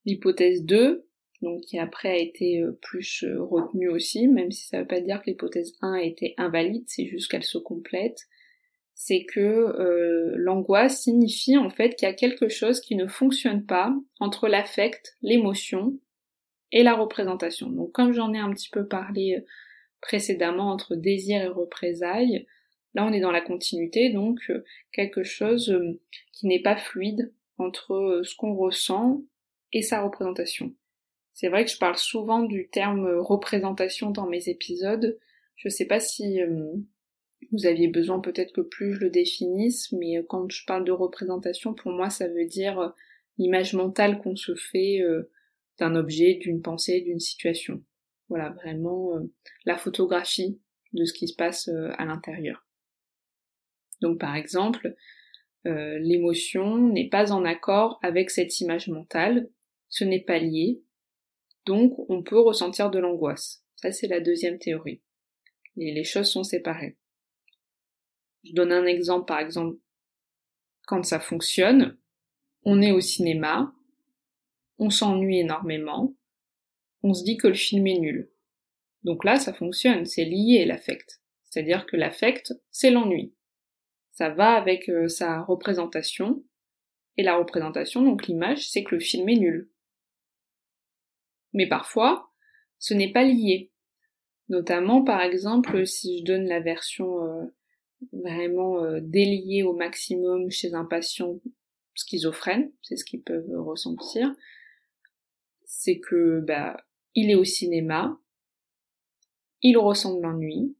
L'hypothèse 0.05 0.63
2, 0.65 1.07
donc 1.43 1.61
qui 1.61 1.77
après 1.77 2.09
a 2.09 2.17
été 2.17 2.61
euh, 2.61 2.71
plus 2.81 3.23
euh, 3.23 3.43
retenue 3.43 3.89
aussi, 3.89 4.27
même 4.27 4.51
si 4.51 4.67
ça 4.67 4.79
veut 4.79 4.87
pas 4.87 5.01
dire 5.01 5.21
que 5.21 5.29
l'hypothèse 5.29 5.75
1 5.81 5.93
a 5.93 6.01
été 6.01 6.33
invalide, 6.37 6.85
c'est 6.87 7.05
juste 7.05 7.29
qu'elle 7.29 7.43
se 7.43 7.57
complète, 7.57 8.27
c'est 8.95 9.25
que 9.25 9.39
euh, 9.39 10.33
l'angoisse 10.37 11.01
signifie 11.01 11.57
en 11.57 11.69
fait 11.69 11.95
qu'il 11.95 12.07
y 12.07 12.11
a 12.11 12.15
quelque 12.15 12.47
chose 12.47 12.79
qui 12.79 12.95
ne 12.95 13.07
fonctionne 13.07 13.65
pas 13.65 13.93
entre 14.19 14.47
l'affect, 14.47 15.17
l'émotion 15.21 15.99
et 16.71 16.81
la 16.81 16.95
représentation. 16.95 17.69
Donc 17.69 17.91
comme 17.91 18.13
j'en 18.13 18.33
ai 18.33 18.39
un 18.39 18.51
petit 18.51 18.69
peu 18.69 18.87
parlé 18.87 19.43
précédemment 20.01 20.71
entre 20.71 20.95
désir 20.95 21.41
et 21.41 21.47
représailles, 21.47 22.47
là 22.93 23.05
on 23.05 23.11
est 23.11 23.19
dans 23.19 23.31
la 23.31 23.41
continuité, 23.41 24.09
donc 24.11 24.39
quelque 24.91 25.23
chose 25.23 25.77
qui 26.31 26.47
n'est 26.47 26.61
pas 26.61 26.77
fluide 26.77 27.33
entre 27.57 28.21
ce 28.23 28.35
qu'on 28.35 28.55
ressent 28.55 29.21
et 29.73 29.81
sa 29.81 30.01
représentation. 30.01 30.73
C'est 31.33 31.49
vrai 31.49 31.65
que 31.65 31.71
je 31.71 31.77
parle 31.77 31.97
souvent 31.97 32.43
du 32.43 32.69
terme 32.69 33.07
représentation 33.19 34.11
dans 34.11 34.27
mes 34.27 34.49
épisodes. 34.49 35.17
Je 35.55 35.69
sais 35.69 35.85
pas 35.85 35.99
si 35.99 36.41
euh, 36.41 36.73
vous 37.51 37.65
aviez 37.65 37.87
besoin 37.87 38.19
peut-être 38.19 38.53
que 38.53 38.61
plus 38.61 38.93
je 38.93 38.99
le 38.99 39.09
définisse, 39.09 39.91
mais 39.91 40.17
euh, 40.17 40.23
quand 40.27 40.49
je 40.51 40.63
parle 40.65 40.85
de 40.85 40.91
représentation, 40.91 41.73
pour 41.73 41.91
moi 41.91 42.09
ça 42.09 42.27
veut 42.27 42.45
dire 42.45 42.79
euh, 42.79 42.89
l'image 43.39 43.73
mentale 43.73 44.19
qu'on 44.19 44.35
se 44.35 44.53
fait 44.53 45.01
d'un 45.79 45.95
objet, 45.95 46.35
d'une 46.35 46.61
pensée, 46.61 47.01
d'une 47.01 47.19
situation. 47.19 47.83
Voilà, 48.29 48.51
vraiment 48.51 49.13
la 49.65 49.75
photographie 49.75 50.59
de 50.93 51.03
ce 51.03 51.13
qui 51.13 51.27
se 51.27 51.35
passe 51.35 51.67
à 51.67 52.05
l'intérieur. 52.05 52.67
Donc 54.01 54.19
par 54.19 54.35
exemple, 54.35 54.95
l'émotion 55.65 56.77
n'est 56.77 57.09
pas 57.09 57.31
en 57.31 57.43
accord 57.43 57.97
avec 58.03 58.29
cette 58.29 58.61
image 58.61 58.87
mentale, 58.87 59.49
ce 59.89 60.03
n'est 60.03 60.23
pas 60.23 60.37
lié, 60.37 60.83
donc 61.65 61.93
on 62.09 62.23
peut 62.23 62.39
ressentir 62.39 62.89
de 62.89 62.99
l'angoisse. 62.99 63.63
Ça 63.75 63.91
c'est 63.91 64.07
la 64.07 64.19
deuxième 64.19 64.59
théorie. 64.59 65.01
Les 65.75 66.03
choses 66.03 66.29
sont 66.29 66.43
séparées. 66.43 66.97
Je 68.43 68.53
donne 68.53 68.71
un 68.71 68.85
exemple 68.85 69.25
par 69.25 69.39
exemple 69.39 69.77
quand 70.85 71.03
ça 71.03 71.19
fonctionne, 71.19 71.97
on 72.63 72.81
est 72.81 72.91
au 72.91 72.99
cinéma, 72.99 73.73
on 74.77 74.89
s'ennuie 74.89 75.39
énormément, 75.39 76.15
on 77.03 77.13
se 77.13 77.23
dit 77.23 77.37
que 77.37 77.47
le 77.47 77.53
film 77.53 77.87
est 77.87 77.99
nul. 77.99 78.31
Donc 79.03 79.23
là 79.23 79.37
ça 79.37 79.53
fonctionne, 79.53 80.05
c'est 80.05 80.25
lié 80.25 80.65
l'affect. 80.65 81.21
C'est-à-dire 81.45 81.85
que 81.85 81.95
l'affect, 81.95 82.53
c'est 82.71 82.89
l'ennui. 82.89 83.33
Ça 84.11 84.29
va 84.29 84.53
avec 84.53 84.89
euh, 84.89 85.07
sa 85.07 85.41
représentation, 85.41 86.43
et 87.17 87.23
la 87.23 87.37
représentation, 87.37 88.01
donc 88.01 88.27
l'image, 88.27 88.69
c'est 88.69 88.83
que 88.83 88.95
le 88.95 89.01
film 89.01 89.29
est 89.29 89.35
nul. 89.35 89.69
Mais 91.53 91.67
parfois, 91.67 92.31
ce 92.79 92.93
n'est 92.93 93.11
pas 93.11 93.23
lié. 93.23 93.71
Notamment, 94.49 95.03
par 95.03 95.21
exemple, 95.21 95.85
si 95.85 96.19
je 96.19 96.23
donne 96.25 96.45
la 96.45 96.59
version 96.59 97.25
euh, 97.25 97.45
vraiment 98.11 98.83
euh, 98.83 98.99
déliée 99.01 99.63
au 99.63 99.73
maximum 99.73 100.51
chez 100.51 100.73
un 100.73 100.85
patient 100.85 101.39
schizophrène, 101.95 102.71
c'est 102.81 102.97
ce 102.97 103.05
qu'ils 103.05 103.21
peuvent 103.21 103.49
ressentir, 103.55 104.33
c'est 105.65 105.99
que 105.99 106.39
bah 106.39 106.77
il 107.15 107.29
est 107.29 107.35
au 107.35 107.43
cinéma, 107.43 108.19
il 109.61 109.77
ressent 109.77 110.15
de 110.15 110.21
l'ennui, 110.21 110.75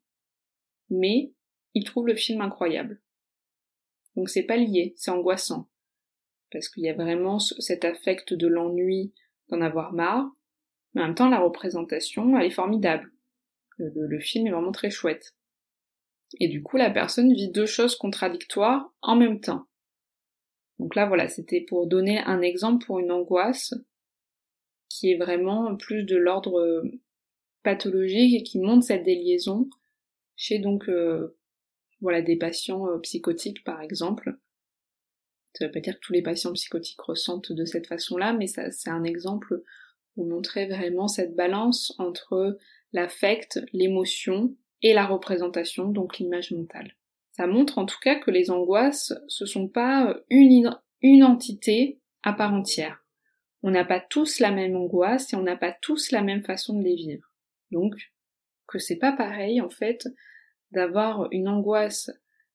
mais 0.90 1.34
il 1.74 1.84
trouve 1.84 2.08
le 2.08 2.16
film 2.16 2.42
incroyable. 2.42 3.02
Donc 4.16 4.30
c'est 4.30 4.44
pas 4.44 4.58
lié, 4.58 4.94
c'est 4.98 5.12
angoissant. 5.12 5.70
Parce 6.52 6.70
qu'il 6.70 6.84
y 6.84 6.90
a 6.90 6.94
vraiment 6.94 7.40
cet 7.40 7.86
affect 7.86 8.34
de 8.34 8.48
l'ennui 8.48 9.14
d'en 9.50 9.62
avoir 9.62 9.94
marre, 9.94 10.32
mais 10.94 11.02
en 11.02 11.06
même 11.08 11.16
temps, 11.16 11.30
la 11.30 11.40
représentation, 11.40 12.38
elle 12.38 12.48
est 12.48 12.52
formidable. 12.52 13.12
Le, 13.78 14.20
film 14.20 14.48
est 14.48 14.52
vraiment 14.52 14.72
très 14.72 14.92
chouette. 14.92 15.36
Et 16.40 16.48
du 16.48 16.62
coup, 16.62 16.78
la 16.78 16.90
personne 16.90 17.34
vit 17.34 17.50
deux 17.50 17.66
choses 17.66 17.96
contradictoires 17.96 18.94
en 19.02 19.16
même 19.16 19.40
temps. 19.40 19.66
Donc 20.80 20.96
là, 20.96 21.06
voilà, 21.06 21.28
c'était 21.30 21.62
pour 21.62 21.88
donner 21.88 22.20
un 22.20 22.42
exemple 22.42 22.86
pour 22.86 23.00
une 23.00 23.12
angoisse 23.12 23.74
qui 24.90 25.12
est 25.12 25.18
vraiment 25.18 25.76
plus 25.76 26.04
de 26.04 26.16
l'ordre 26.16 26.60
euh, 26.60 26.84
pathologique 27.64 28.36
et 28.36 28.44
qui 28.44 28.60
montre 28.60 28.86
cette 28.86 29.04
déliaison 29.04 29.70
chez 30.36 30.60
donc 30.60 30.88
euh, 30.90 31.38
voilà 32.02 32.22
des 32.22 32.36
patients 32.36 32.88
euh, 32.88 33.00
psychotiques 33.00 33.64
par 33.64 33.82
exemple. 33.82 34.38
Ça 35.56 35.66
veut 35.66 35.72
pas 35.72 35.80
dire 35.80 35.96
que 35.96 36.06
tous 36.06 36.14
les 36.14 36.24
patients 36.24 36.54
psychotiques 36.54 37.02
ressentent 37.02 37.52
de 37.52 37.66
cette 37.66 37.88
façon-là, 37.88 38.34
mais 38.34 38.48
c'est 38.48 38.90
un 38.90 39.04
exemple 39.04 39.64
pour 40.16 40.26
montrer 40.26 40.68
vraiment 40.68 41.08
cette 41.08 41.36
balance 41.36 41.94
entre 41.98 42.58
l'affect, 42.92 43.60
l'émotion 43.74 44.56
et 44.82 44.94
la 44.94 45.06
représentation, 45.06 45.88
donc 45.90 46.20
l'image 46.20 46.52
mentale. 46.52 46.96
Ça 47.32 47.48
montre 47.48 47.80
en 47.80 47.86
tout 47.86 47.98
cas 48.02 48.16
que 48.16 48.30
les 48.30 48.52
angoisses, 48.52 49.14
ce 49.28 49.46
sont 49.46 49.68
pas 49.68 50.16
une, 50.30 50.78
une 51.02 51.24
entité 51.24 52.00
à 52.22 52.34
part 52.34 52.54
entière. 52.54 53.04
On 53.64 53.72
n'a 53.72 53.86
pas 53.86 54.00
tous 54.00 54.40
la 54.40 54.52
même 54.52 54.76
angoisse 54.76 55.34
et 55.34 55.36
on 55.36 55.42
n'a 55.42 55.56
pas 55.56 55.72
tous 55.72 56.12
la 56.12 56.22
même 56.22 56.44
façon 56.44 56.78
de 56.78 56.84
les 56.84 56.96
vivre. 56.96 57.34
Donc, 57.72 57.96
que 58.68 58.78
c'est 58.78 58.98
pas 58.98 59.14
pareil, 59.14 59.62
en 59.62 59.70
fait, 59.70 60.08
d'avoir 60.72 61.28
une 61.32 61.48
angoisse 61.48 62.12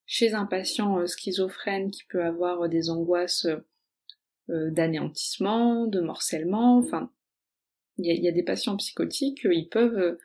chez 0.06 0.34
un 0.34 0.46
patient 0.46 0.98
euh, 0.98 1.06
schizophrène 1.06 1.90
qui 1.90 2.04
peut 2.04 2.24
avoir 2.24 2.68
des 2.68 2.90
angoisses 2.90 3.46
euh, 4.50 4.70
d'anéantissement, 4.70 5.86
de 5.86 6.00
morcellement, 6.00 6.78
enfin, 6.78 7.10
il 7.98 8.24
y, 8.24 8.28
a, 8.28 8.32
des 8.32 8.42
patients 8.42 8.76
psychotiques, 8.76 9.40
ils 9.44 9.68
peuvent 9.68 9.98
euh, 9.98 10.18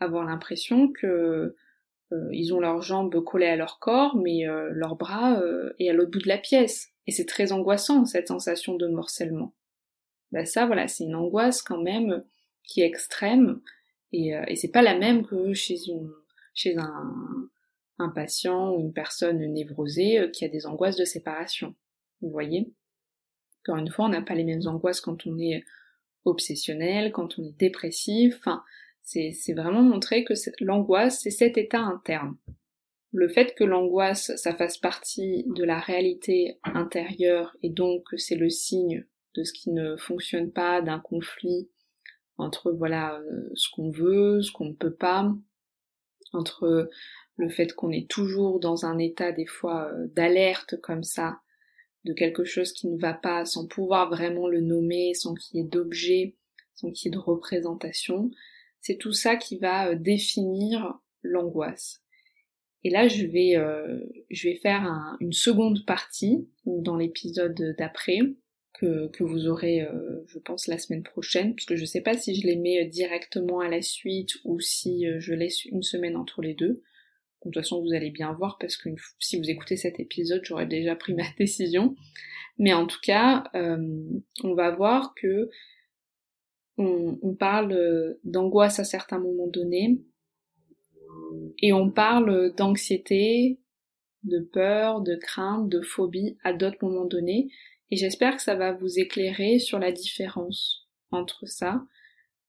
avoir 0.00 0.24
l'impression 0.24 0.92
que 0.92 1.54
euh, 2.12 2.28
ils 2.32 2.52
ont 2.52 2.60
leurs 2.60 2.82
jambes 2.82 3.22
collées 3.24 3.46
à 3.46 3.56
leur 3.56 3.78
corps, 3.78 4.16
mais 4.16 4.46
euh, 4.46 4.70
leur 4.72 4.96
bras 4.96 5.40
euh, 5.40 5.72
est 5.78 5.88
à 5.88 5.92
l'autre 5.92 6.10
bout 6.10 6.20
de 6.20 6.28
la 6.28 6.38
pièce. 6.38 6.90
Et 7.06 7.12
c'est 7.12 7.26
très 7.26 7.52
angoissant, 7.52 8.04
cette 8.04 8.28
sensation 8.28 8.76
de 8.76 8.86
morcellement. 8.86 9.54
Bah 10.32 10.46
ça, 10.46 10.66
voilà, 10.66 10.88
c'est 10.88 11.04
une 11.04 11.14
angoisse 11.14 11.62
quand 11.62 11.80
même 11.80 12.22
qui 12.62 12.80
est 12.80 12.86
extrême, 12.86 13.60
et, 14.12 14.32
et 14.48 14.56
c'est 14.56 14.70
pas 14.70 14.80
la 14.80 14.96
même 14.96 15.26
que 15.26 15.52
chez 15.52 15.76
un, 16.78 17.48
un 17.98 18.08
patient 18.08 18.70
ou 18.70 18.80
une 18.80 18.92
personne 18.92 19.38
névrosée 19.52 20.30
qui 20.32 20.44
a 20.44 20.48
des 20.48 20.66
angoisses 20.66 20.96
de 20.96 21.04
séparation. 21.04 21.74
Vous 22.22 22.30
voyez? 22.30 22.72
Encore 23.60 23.76
une 23.76 23.90
fois, 23.90 24.06
on 24.06 24.10
n'a 24.10 24.22
pas 24.22 24.34
les 24.34 24.44
mêmes 24.44 24.66
angoisses 24.66 25.00
quand 25.00 25.26
on 25.26 25.38
est 25.38 25.62
obsessionnel, 26.24 27.12
quand 27.12 27.38
on 27.38 27.44
est 27.44 27.58
dépressif, 27.58 28.36
enfin, 28.38 28.62
c'est 29.02 29.52
vraiment 29.54 29.82
montrer 29.82 30.24
que 30.24 30.34
l'angoisse, 30.60 31.20
c'est 31.20 31.30
cet 31.30 31.58
état 31.58 31.80
interne. 31.80 32.36
Le 33.12 33.28
fait 33.28 33.54
que 33.54 33.64
l'angoisse, 33.64 34.32
ça 34.36 34.54
fasse 34.54 34.78
partie 34.78 35.44
de 35.54 35.62
la 35.62 35.78
réalité 35.78 36.58
intérieure 36.64 37.56
et 37.62 37.70
donc 37.70 38.02
que 38.10 38.16
c'est 38.16 38.34
le 38.34 38.50
signe 38.50 39.06
de 39.36 39.44
ce 39.44 39.52
qui 39.52 39.70
ne 39.70 39.96
fonctionne 39.96 40.50
pas, 40.50 40.80
d'un 40.80 40.98
conflit 40.98 41.68
entre 42.36 42.72
voilà 42.72 43.20
euh, 43.20 43.50
ce 43.54 43.68
qu'on 43.70 43.90
veut, 43.90 44.42
ce 44.42 44.50
qu'on 44.50 44.66
ne 44.66 44.74
peut 44.74 44.94
pas, 44.94 45.32
entre 46.32 46.90
le 47.36 47.48
fait 47.48 47.72
qu'on 47.74 47.90
est 47.90 48.08
toujours 48.08 48.60
dans 48.60 48.84
un 48.86 48.98
état 48.98 49.32
des 49.32 49.46
fois 49.46 49.90
euh, 49.92 50.06
d'alerte 50.14 50.80
comme 50.80 51.04
ça, 51.04 51.40
de 52.04 52.12
quelque 52.12 52.44
chose 52.44 52.72
qui 52.72 52.88
ne 52.88 52.98
va 52.98 53.14
pas 53.14 53.44
sans 53.44 53.66
pouvoir 53.66 54.10
vraiment 54.10 54.48
le 54.48 54.60
nommer, 54.60 55.14
sans 55.14 55.34
qu'il 55.34 55.58
y 55.58 55.60
ait 55.62 55.68
d'objet, 55.68 56.36
sans 56.74 56.90
qu'il 56.90 57.08
y 57.08 57.08
ait 57.08 57.16
de 57.16 57.22
représentation, 57.22 58.30
c'est 58.80 58.96
tout 58.96 59.12
ça 59.12 59.36
qui 59.36 59.58
va 59.58 59.88
euh, 59.88 59.94
définir 59.94 60.98
l'angoisse. 61.22 62.02
Et 62.82 62.90
là, 62.90 63.08
je 63.08 63.24
vais, 63.24 63.56
euh, 63.56 63.98
je 64.30 64.48
vais 64.48 64.56
faire 64.56 65.16
une 65.20 65.32
seconde 65.32 65.86
partie 65.86 66.46
dans 66.66 66.98
l'épisode 66.98 67.74
d'après 67.78 68.18
que, 68.74 69.22
vous 69.22 69.46
aurez, 69.46 69.80
euh, 69.80 70.22
je 70.26 70.38
pense, 70.38 70.66
la 70.66 70.76
semaine 70.76 71.02
prochaine, 71.02 71.54
parce 71.54 71.64
que 71.64 71.76
je 71.76 71.80
ne 71.80 71.86
sais 71.86 72.02
pas 72.02 72.18
si 72.18 72.38
je 72.38 72.46
les 72.46 72.56
mets 72.56 72.84
directement 72.84 73.60
à 73.60 73.68
la 73.68 73.80
suite 73.80 74.32
ou 74.44 74.60
si 74.60 75.06
je 75.18 75.32
laisse 75.32 75.64
une 75.64 75.82
semaine 75.82 76.14
entre 76.14 76.42
les 76.42 76.52
deux. 76.52 76.82
De 77.44 77.50
toute 77.50 77.62
façon, 77.62 77.82
vous 77.82 77.92
allez 77.92 78.10
bien 78.10 78.32
voir 78.32 78.56
parce 78.58 78.76
que 78.76 78.88
si 79.18 79.38
vous 79.38 79.50
écoutez 79.50 79.76
cet 79.76 80.00
épisode, 80.00 80.42
j'aurais 80.44 80.66
déjà 80.66 80.96
pris 80.96 81.14
ma 81.14 81.24
décision. 81.38 81.94
Mais 82.58 82.72
en 82.72 82.86
tout 82.86 83.00
cas, 83.02 83.44
on 83.52 84.54
va 84.54 84.70
voir 84.70 85.14
que 85.14 85.50
on, 86.76 87.34
parle 87.38 88.16
d'angoisse 88.24 88.78
à 88.80 88.84
certains 88.84 89.18
moments 89.18 89.46
donnés, 89.46 90.00
et 91.58 91.72
on 91.72 91.90
parle 91.90 92.54
d'anxiété, 92.54 93.60
de 94.24 94.40
peur, 94.40 95.00
de 95.00 95.16
crainte, 95.16 95.68
de 95.68 95.80
phobie 95.80 96.36
à 96.42 96.52
d'autres 96.52 96.78
moments 96.82 97.04
donnés, 97.04 97.48
et 97.90 97.96
j'espère 97.96 98.36
que 98.36 98.42
ça 98.42 98.54
va 98.54 98.72
vous 98.72 98.98
éclairer 98.98 99.58
sur 99.58 99.78
la 99.78 99.92
différence 99.92 100.88
entre 101.10 101.46
ça, 101.46 101.84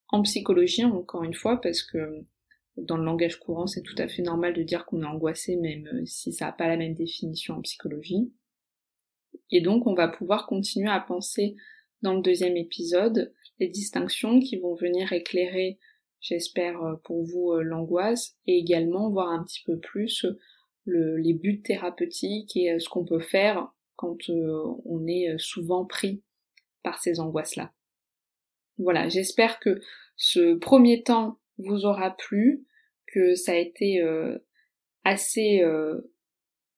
en 0.09 0.21
psychologie 0.21 0.85
encore 0.85 1.23
une 1.23 1.33
fois, 1.33 1.59
parce 1.61 1.83
que 1.83 2.23
dans 2.77 2.97
le 2.97 3.05
langage 3.05 3.39
courant 3.39 3.67
c'est 3.67 3.81
tout 3.81 3.95
à 3.97 4.07
fait 4.07 4.21
normal 4.21 4.53
de 4.53 4.63
dire 4.63 4.85
qu'on 4.85 5.01
est 5.01 5.07
angoissé 5.07 5.55
même 5.55 6.05
si 6.05 6.33
ça 6.33 6.45
n'a 6.45 6.51
pas 6.51 6.67
la 6.67 6.77
même 6.77 6.93
définition 6.93 7.55
en 7.55 7.61
psychologie. 7.61 8.31
Et 9.51 9.61
donc 9.61 9.87
on 9.87 9.93
va 9.93 10.07
pouvoir 10.07 10.47
continuer 10.47 10.89
à 10.89 10.99
penser 10.99 11.55
dans 12.01 12.13
le 12.13 12.21
deuxième 12.21 12.57
épisode 12.57 13.33
les 13.59 13.67
distinctions 13.67 14.39
qui 14.39 14.57
vont 14.57 14.75
venir 14.75 15.13
éclairer, 15.13 15.79
j'espère 16.21 16.81
euh, 16.83 16.95
pour 17.03 17.23
vous, 17.23 17.53
euh, 17.53 17.63
l'angoisse 17.63 18.35
et 18.45 18.57
également 18.57 19.09
voir 19.09 19.29
un 19.29 19.43
petit 19.43 19.63
peu 19.63 19.79
plus 19.79 20.25
le, 20.85 21.17
les 21.17 21.33
buts 21.33 21.61
thérapeutiques 21.61 22.55
et 22.57 22.73
euh, 22.73 22.79
ce 22.79 22.89
qu'on 22.89 23.05
peut 23.05 23.19
faire 23.19 23.71
quand 23.95 24.17
on 24.29 25.07
est 25.07 25.37
souvent 25.37 25.85
pris 25.85 26.21
par 26.83 27.01
ces 27.01 27.21
angoisses-là. 27.21 27.71
Voilà, 28.77 29.07
j'espère 29.07 29.57
que 29.61 29.79
ce 30.17 30.55
premier 30.55 31.01
temps 31.01 31.39
vous 31.57 31.85
aura 31.85 32.11
plu, 32.11 32.65
que 33.07 33.35
ça 33.35 33.53
a 33.53 33.55
été 33.55 34.03
assez 35.03 35.63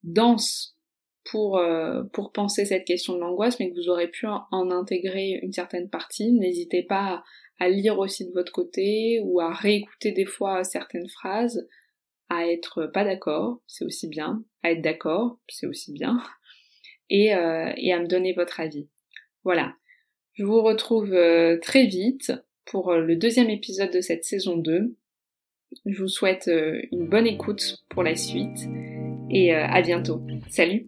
dense 0.04 0.78
pour, 1.30 1.58
euh, 1.58 2.04
pour 2.14 2.32
penser 2.32 2.66
cette 2.66 2.86
question 2.86 3.14
de 3.14 3.20
l'angoisse, 3.20 3.60
mais 3.60 3.70
que 3.70 3.76
vous 3.76 3.90
aurez 3.90 4.08
pu 4.08 4.26
en, 4.26 4.72
intégrer 4.72 5.40
une 5.42 5.54
certaine 5.54 5.90
partie. 5.90 6.32
N'hésitez 6.32 6.84
pas 6.84 7.24
à, 7.60 7.70
lire 7.70 8.00
aussi 8.00 8.26
de 8.26 8.32
votre 8.32 8.52
côté 8.52 9.20
ou 9.24 9.40
à 9.42 9.52
réécouter 9.52 10.12
des 10.12 10.26
fois 10.26 10.64
certaines 10.64 11.10
phrases, 11.10 11.68
à 12.30 12.48
être 12.48 12.88
pas 12.88 13.04
d'accord, 13.04 13.62
c'est 13.68 13.86
aussi 13.86 14.08
bien, 14.08 14.44
à 14.64 14.72
être 14.72 14.82
d'accord, 14.82 15.40
c'est 15.50 15.66
aussi 15.66 15.92
bien, 15.92 16.22
et, 17.10 17.34
euh, 17.34 17.72
et 17.78 17.94
à 17.94 18.00
me 18.00 18.08
donner 18.08 18.34
votre 18.34 18.60
avis. 18.60 18.88
Voilà. 19.44 19.76
Je 20.34 20.44
vous 20.44 20.62
retrouve 20.62 21.14
euh, 21.14 21.58
très 21.60 21.88
vite 21.88 22.32
pour 22.72 22.94
le 22.94 23.16
deuxième 23.16 23.50
épisode 23.50 23.92
de 23.92 24.02
cette 24.02 24.26
saison 24.26 24.58
2. 24.58 24.96
Je 25.86 26.02
vous 26.02 26.08
souhaite 26.08 26.50
une 26.92 27.08
bonne 27.08 27.28
écoute 27.28 27.84
pour 27.90 28.04
la 28.04 28.16
suite 28.16 28.68
et 29.30 29.54
euh, 29.54 29.66
à 29.66 29.82
bientôt. 29.82 30.22
Salut 30.50 30.88